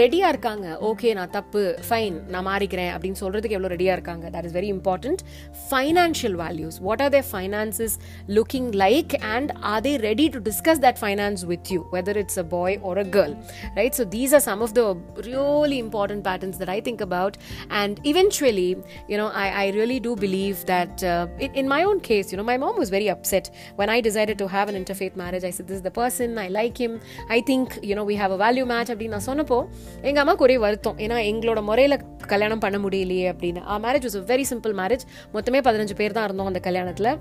ரெடியாக 0.00 0.32
இருக்காங்க. 0.34 0.66
ஓகே 0.90 1.08
நான் 1.18 1.32
தப்பு. 1.36 1.62
ஃபைன் 1.88 2.16
நான் 2.34 2.46
மாறிக்கிறேன் 2.48 2.90
அப்படின்னு 2.94 3.20
சொல்கிறதுக்கு 3.22 3.56
எவ்வளோ 3.58 3.70
ரெடியாக 3.74 3.96
இருக்காங்க. 3.98 4.24
That 4.34 4.46
is 4.48 4.56
very 4.58 4.70
important 4.76 5.22
financial 5.70 6.36
values 6.42 6.78
what 6.88 7.02
are 7.06 7.12
they 7.16 7.22
finances 7.32 7.96
looking 8.38 8.70
like 8.84 9.14
and 9.34 9.52
are 9.72 9.84
they 9.88 9.94
ready 10.08 10.26
to 10.36 10.40
discuss 10.50 10.82
that 10.86 11.00
finance 11.02 11.44
with 11.52 11.72
you 11.76 11.80
whether 11.96 12.20
it's 12.24 12.40
a 12.44 12.46
boy 12.56 12.78
or 12.90 13.00
a 13.04 13.06
girl 13.16 13.34
right 13.80 13.98
so 14.00 14.06
these 14.16 14.34
are 14.40 14.46
some 14.50 14.64
of 14.68 14.76
the 14.80 14.84
really 15.30 15.80
important 15.86 16.26
patterns 16.30 16.60
that 16.64 16.74
I 16.76 16.78
think 16.90 17.04
about 17.08 17.38
and 17.82 17.96
eventually 18.12 18.70
you know 19.14 19.28
I 19.46 19.48
I 19.64 19.66
really 19.80 20.00
do 20.08 20.14
believe 20.26 20.58
that 20.74 21.04
uh, 21.06 21.26
in, 21.44 21.50
in 21.60 21.66
my 21.74 21.82
own 21.88 21.98
case, 22.00 22.26
you 22.32 22.36
know, 22.38 22.46
my 22.52 22.56
mom 22.64 22.74
was 22.82 22.90
very 22.96 23.08
upset. 23.14 23.44
When 23.78 23.88
I 23.96 24.00
decided 24.08 24.36
to 24.42 24.48
have 24.56 24.68
an 24.72 24.76
interfaith 24.82 25.14
marriage. 25.22 25.44
I 25.44 25.52
said, 25.56 25.66
This 25.70 25.78
is 25.80 25.84
the 25.88 25.94
person, 26.02 26.38
I 26.44 26.48
like 26.48 26.76
him, 26.84 26.92
I 27.36 27.40
think, 27.48 27.78
you 27.82 27.94
know, 27.98 28.04
we 28.10 28.16
have 28.22 28.32
a 28.36 28.38
value 28.46 28.65
match 28.66 28.92
அப்படின்னு 28.92 29.08
நான் 29.08 29.26
சொன்னப்போ 29.26 29.58
எங்கள் 29.96 30.22
அம்மாவுக்கு 30.24 30.44
ஒரே 30.44 30.58
வருத்தம். 30.58 30.98
ஏன்னா 30.98 31.18
எங்களோட 31.30 31.62
முறையில் 31.62 32.00
கல்யாணம் 32.26 32.58
பண்ண 32.58 32.78
முடியலையே 32.78 33.28
அப்படின்னு. 33.32 33.62
ஆ 33.66 33.78
marriage 33.78 34.08
was 34.08 34.24
very 34.26 34.44
simple 34.50 34.76
marriage 34.82 35.06
மொத்தமே 35.34 35.60
பதினஞ்சு 35.60 35.94
பேர் 35.96 36.12
தான் 36.12 36.24
இருந்தோம் 36.24 36.46
அந்த 36.46 36.60
கல்யாணத்தில். 36.62 37.18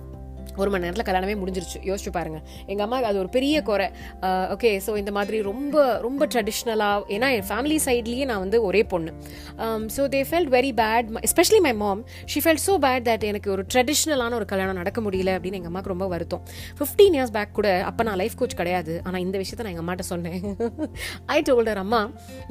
ஒரு 0.61 0.69
மணி 0.73 0.83
நேரத்தில் 0.85 1.07
கல்யாணமே 1.09 1.35
முடிஞ்சிருச்சு. 1.41 1.79
யோசிச்சு 1.89 2.11
பாருங்க. 2.17 2.39
எங்கள் 2.71 2.85
அம்மா 2.85 2.97
அது 3.09 3.19
ஒரு 3.23 3.29
பெரிய 3.37 3.55
குறை. 3.69 3.87
ஓகே 4.55 4.71
ஸோ 4.85 4.91
இந்த 5.01 5.11
மாதிரி 5.17 5.37
ரொம்ப 5.49 5.75
ரொம்ப 6.07 6.27
ட்ரெடிஷ்னலாக 6.33 7.13
ஏன்னா 7.15 7.29
என் 7.37 7.47
ஃபேமிலி 7.51 7.77
சைட்லேயே 7.87 8.25
நான் 8.31 8.43
வந்து 8.45 8.57
ஒரே 8.69 8.81
பொண்ணு. 8.93 9.11
So 9.95 10.03
they 10.15 10.21
felt 10.29 10.51
very 10.57 10.71
bad 10.81 11.09
especially 11.29 11.61
my 11.67 11.73
mom 11.83 12.01
she 12.33 12.41
felt 12.45 12.63
so 12.67 12.75
bad 12.85 13.05
that 13.09 13.25
எனக்கு 13.31 13.49
ஒரு 13.55 13.65
ட்ரெடிஷ்னலான 13.73 14.35
ஒரு 14.39 14.47
கல்யாணம் 14.53 14.79
நடக்க 14.81 15.01
முடியல 15.07 15.33
அப்படின்னு 15.37 15.59
எங்கள் 15.59 15.71
அம்மாவுக்கு 15.71 15.93
ரொம்ப 15.93 16.07
வருத்தம். 16.13 16.43
ஃபிஃப்டீன் 16.79 17.17
இயர்ஸ் 17.17 17.33
பேக் 17.37 17.55
கூட 17.59 17.69
அப்போ 17.89 18.03
நான் 18.09 18.19
லைஃப் 18.23 18.37
கோச் 18.41 18.57
கிடையாது. 18.61 18.93
ஆனால் 19.07 19.21
இந்த 19.25 19.35
விஷயத்த 19.43 19.65
நான் 19.65 19.73
எங்கள் 19.75 19.85
அம்மாட்ட 19.85 20.05
சொன்னேன். 20.13 20.41
ஐ 21.35 21.39
டோல்டர் 21.49 21.81
அம்மா 21.83 22.01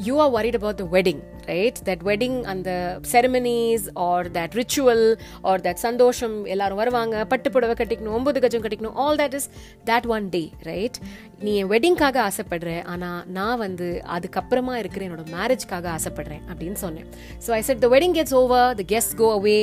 you 0.09 0.14
are 0.24 0.33
worried 0.37 0.59
about 0.61 0.80
the 0.83 0.87
wedding 0.96 1.20
right 1.52 1.78
that 1.88 2.04
wedding 2.11 2.38
அந்த 2.52 2.70
ceremonies 3.12 3.87
are 4.09 4.28
that 4.38 4.54
ritual 4.61 5.04
are 5.50 5.64
that 5.66 5.83
சந்தோஷம் 5.87 6.37
எல்லாரும் 6.54 6.80
வருவாங்க. 6.83 7.24
பட்டு 7.33 7.48
புடவை 7.54 7.74
கட்டிக்கணும் 7.85 8.16
ஒன்பது 8.20 8.40
கஜம் 8.47 8.66
கட்டிக்கணும் 8.66 8.99
all 9.07 9.20
that 9.25 9.38
is 9.40 9.49
that 9.92 10.09
one 10.16 10.29
day 10.37 10.44
right 10.70 10.99
நீ 11.44 11.53
என் 11.61 11.70
வெட்டிங்காக 11.73 12.18
ஆசைப்படுற 12.29 12.70
ஆனால் 12.92 13.23
நான் 13.37 13.59
வந்து 13.64 13.87
அதுக்கப்புறமா 14.16 14.75
இருக்கிற 14.83 15.03
என்னோட 15.07 15.25
மேரேஜ்க்காக 15.37 15.87
ஆசைப்படுறேன் 15.97 16.42
அப்படின்னு 16.51 16.79
சொன்னேன். 16.83 17.09
So 17.44 17.51
I 17.59 17.61
said 17.68 17.83
the 17.85 17.88
wedding 17.94 18.14
gets 18.18 18.37
over 18.40 18.68
the 18.81 18.85
guest 18.92 19.14
go 19.20 19.27
away 19.38 19.59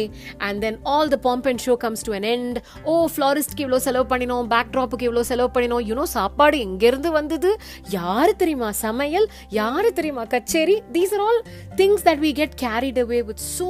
and 0.47 0.59
then 0.65 0.77
all 0.93 1.11
the 1.13 1.17
pomp 1.27 1.47
and 1.51 1.63
show 1.67 1.75
comes 1.85 2.05
to 2.07 2.13
an 2.17 2.27
end 2.33 2.57
oh 2.91 2.95
ஃப்ளாரிஸ்ட்க்கு 3.13 3.63
இவ்வளோ 3.65 3.79
செலவு 3.87 4.07
பண்ணினோம் 4.13 4.49
பேக் 4.53 4.71
ட்ராப்புக்கு 4.75 5.07
இவ்வளோ 5.09 5.23
செலவு 5.31 5.49
பண்ணினோம். 5.55 5.83
யூனோ 5.89 6.05
சாப்பாடு 6.17 6.59
எங்கேருந்து 6.67 7.11
வந்தது? 7.19 7.51
யாரு 7.97 8.33
தெரியுமா? 8.43 8.69
சமையல் 8.85 9.27
யாரு 9.59 9.91
தெரியுமா? 9.99 10.25
கச்சேரி. 10.35 10.77
These 10.97 11.15
are 11.17 11.23
all 11.27 11.41
things 11.81 12.05
that 12.09 12.21
we 12.25 12.33
get 12.41 12.55
carried 12.63 13.01
away 13.05 13.21
with 13.29 13.43
so 13.57 13.69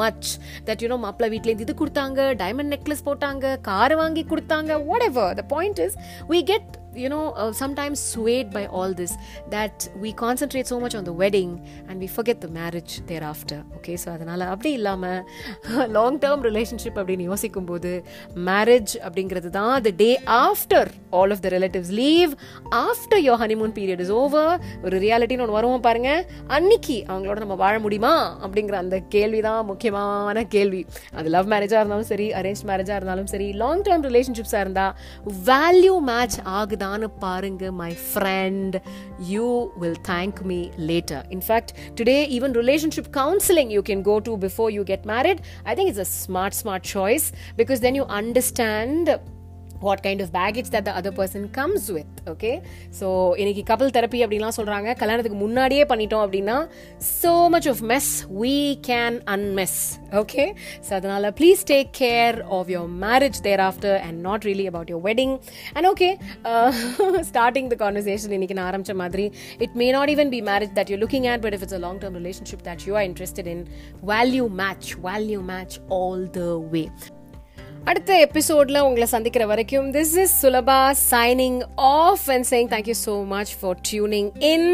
much 0.00 0.30
that 0.68 0.82
you know 0.86 0.98
மாப்பிள்ள 1.04 1.28
வீட்டிலேருந்து 1.34 1.66
இது 1.68 1.76
கொடுத்தாங்க 1.82 2.30
டைமண்ட் 2.42 2.72
நெக்லஸ் 2.76 3.06
போட்டாங்க 3.08 3.54
கார் 3.70 3.89
வாங்கி 3.94 4.24
கொடுத்தாங்க 4.24 4.84
whatever 5.02 5.34
the 5.34 5.44
point 5.48 5.78
is 5.78 5.96
we 6.28 6.40
get 6.42 6.70
you 7.02 7.10
know 7.14 7.24
uh, 7.42 7.52
sometimes 7.62 7.98
swayed 8.12 8.48
by 8.56 8.64
all 8.76 8.92
this 9.00 9.12
that 9.54 9.76
we 10.02 10.10
concentrate 10.24 10.66
so 10.72 10.78
much 10.84 10.94
on 10.98 11.04
the 11.08 11.14
wedding 11.22 11.52
and 11.88 11.96
we 12.02 12.08
forget 12.16 12.38
the 12.44 12.50
marriage 12.60 12.94
thereafter. 13.10 13.58
Okay 13.78 13.96
so 14.02 14.08
அதனால 14.16 14.48
அப்படி 14.54 14.72
இல்லாமல் 14.78 15.20
long 15.96 16.18
term 16.24 16.44
relationship 16.48 16.98
அப்படின்னு 17.00 17.26
யோசிக்கும் 17.30 17.68
போது 17.70 17.92
marriage 18.50 18.94
அப்படிங்கிறது 19.06 19.50
தான் 19.58 19.74
the 19.86 19.92
day 20.02 20.10
after 20.40 20.90
all 21.18 21.34
of 21.36 21.42
the 21.46 21.50
relatives 21.56 21.92
leave 22.02 22.32
after 22.82 23.22
your 23.28 23.40
honeymoon 23.44 23.74
period 23.78 24.02
is 24.06 24.14
over 24.20 24.54
ஒரு 24.84 24.98
ரியாலிட்டின்னு 25.06 25.44
ஒன்று 25.46 25.58
வருவோம் 25.58 25.84
பாருங்க. 25.88 26.10
அன்னைக்கு 26.56 26.96
அவங்களோட 27.08 27.38
நம்ம 27.44 27.54
வாழ 27.64 27.74
முடியுமா? 27.84 28.14
அப்படிங்கிற 28.44 28.76
அந்த 28.84 28.96
கேள்வி 29.14 29.40
தான் 29.48 29.64
முக்கியமான 29.70 30.44
கேள்வி. 30.54 30.82
அது 31.18 31.28
லவ் 31.36 31.48
மேரேஜாக 31.52 31.80
இருந்தாலும் 31.82 32.10
சரி 32.12 32.26
அரேஞ்ச் 32.40 32.62
மேரேஜாக 32.70 32.98
இருந்தாலும் 33.00 33.30
சரி 33.34 33.48
லாங் 33.62 33.82
டேர்ம் 33.88 34.06
ரிலேஷன்ஷிப்ஸாக 34.08 34.64
இருந்தால் 34.66 34.94
வேல்யூ 35.50 35.94
மேட்ச் 36.10 36.38
ஆகுதான் 36.58 36.89
ஆகுதான்னு 36.89 37.09
பாருங்க 37.19 37.71
my 37.79 37.91
friend 38.05 38.75
you 39.29 39.47
will 39.77 39.99
thank 40.09 40.39
me 40.45 40.59
later 40.89 41.23
in fact 41.31 41.73
today 41.99 42.17
even 42.37 42.55
relationship 42.61 43.11
counselling 43.17 43.71
you 43.75 43.83
can 43.89 44.03
go 44.03 44.17
to 44.27 44.35
before 44.45 44.71
you 44.71 44.83
get 44.91 45.07
married 45.11 45.41
I 45.65 45.75
think 45.75 45.91
it's 45.93 46.05
a 46.05 46.09
smart 46.17 46.57
smart 46.61 46.89
choice 46.93 47.27
because 47.57 47.81
then 47.85 47.97
you 48.01 48.05
understand 48.19 49.11
what 49.86 50.02
kind 50.06 50.22
of 50.26 50.32
baggage 50.38 50.70
that 50.74 50.86
the 50.88 50.94
other 51.00 51.16
person 51.20 51.46
comes 51.58 51.88
with 51.96 52.16
okay 52.32 52.52
so 53.00 53.06
இன்னைக்கு 53.42 53.62
couple 53.70 53.94
therapy 53.96 54.20
அப்படின்லாம் 54.24 54.56
சொல்கிறாங்க 54.58 54.94
கல்யாணத்துக்கு 55.02 55.40
முன்னாடியே 55.44 55.84
பண்ணிட்டோம் 55.92 56.24
அப்படின்னா 56.26 56.58
so 57.22 57.32
much 57.54 57.66
of 57.72 57.78
mess 57.90 58.06
we 58.42 58.54
can 58.88 59.12
unmess 59.34 59.74
okay 60.20 60.46
so 60.86 60.90
அதனால 60.98 61.30
please 61.40 61.60
take 61.72 61.90
care 62.04 62.36
of 62.58 62.64
your 62.74 62.86
marriage 63.04 63.38
thereafter 63.48 63.94
and 64.06 64.16
not 64.28 64.40
really 64.48 64.66
about 64.72 64.88
your 64.92 65.00
wedding 65.06 65.32
and 65.76 65.84
okay 65.92 66.12
uh, 66.50 66.70
starting 67.30 67.68
the 67.74 67.78
conversation 67.84 68.32
இன்னைக்கு 68.38 68.58
நான் 68.58 68.68
ஆரம்பிச்ச 68.72 68.94
மாதிரி 69.04 69.26
it 69.66 69.72
may 69.82 69.90
not 69.98 70.08
even 70.14 70.28
be 70.36 70.40
marriage 70.50 70.74
that 70.78 70.88
you're 70.90 71.02
looking 71.04 71.26
at 71.32 71.40
but 71.46 71.54
if 71.58 71.62
it's 71.66 71.76
a 71.80 71.82
long 71.86 71.98
term 72.04 72.14
relationship 72.20 72.62
that 72.68 72.82
you 72.88 72.94
are 72.98 73.06
interested 73.12 73.48
in 73.54 73.60
value 74.12 74.48
match 74.62 74.88
value 75.08 75.42
match 75.54 75.76
all 75.98 76.20
the 76.38 76.50
way 76.74 76.86
அடுத்த 77.84 78.14
எபிசோட்ல 78.24 78.78
உங்களை 78.78 79.06
சந்திக்கிற 79.06 79.44
வரைக்கும் 79.46 79.86
this 79.92 80.12
is 80.18 80.34
Sulabha 80.42 80.78
signing 81.02 81.56
off 81.90 82.26
and 82.28 82.46
saying 82.50 82.68
thank you 82.68 82.96
so 83.04 83.14
much 83.26 83.52
for 83.60 83.78
tuning 83.90 84.28
in 84.50 84.66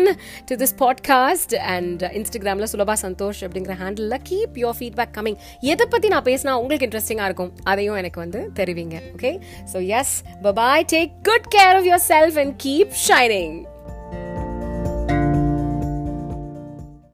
to 0.47 0.57
this 0.57 0.75
podcast 0.79 1.55
and 1.69 2.03
இன்ஸ்டாகிராமில் 2.13 2.71
சுலபா 2.73 2.97
சந்தோஷ் 3.03 3.43
அப்படிங்கிற 3.43 3.77
handle 3.79 4.17
keep 4.23 4.59
your 4.59 4.77
feedback 4.79 5.15
coming 5.19 5.39
எதை 5.67 5.87
பற்றி 5.87 6.09
நான் 6.09 6.27
பேசினா 6.27 6.55
உங்களுக்கு 6.55 6.89
இன்ட்ரெஸ்டிங்காக 6.89 7.31
இருக்கும் 7.31 7.53
அதையும் 7.65 7.97
எனக்கு 7.97 8.21
வந்து 8.21 8.43
தெரிவிங்க 8.55 8.99
okay 9.15 9.33
so 9.73 9.81
yes 10.01 10.15
bye bye 10.43 10.87
take 10.95 11.15
good 11.23 11.49
care 11.57 11.75
of 11.77 11.89
yourself 12.09 12.39
and 12.39 12.55
keep 12.63 12.95
shining 13.09 13.57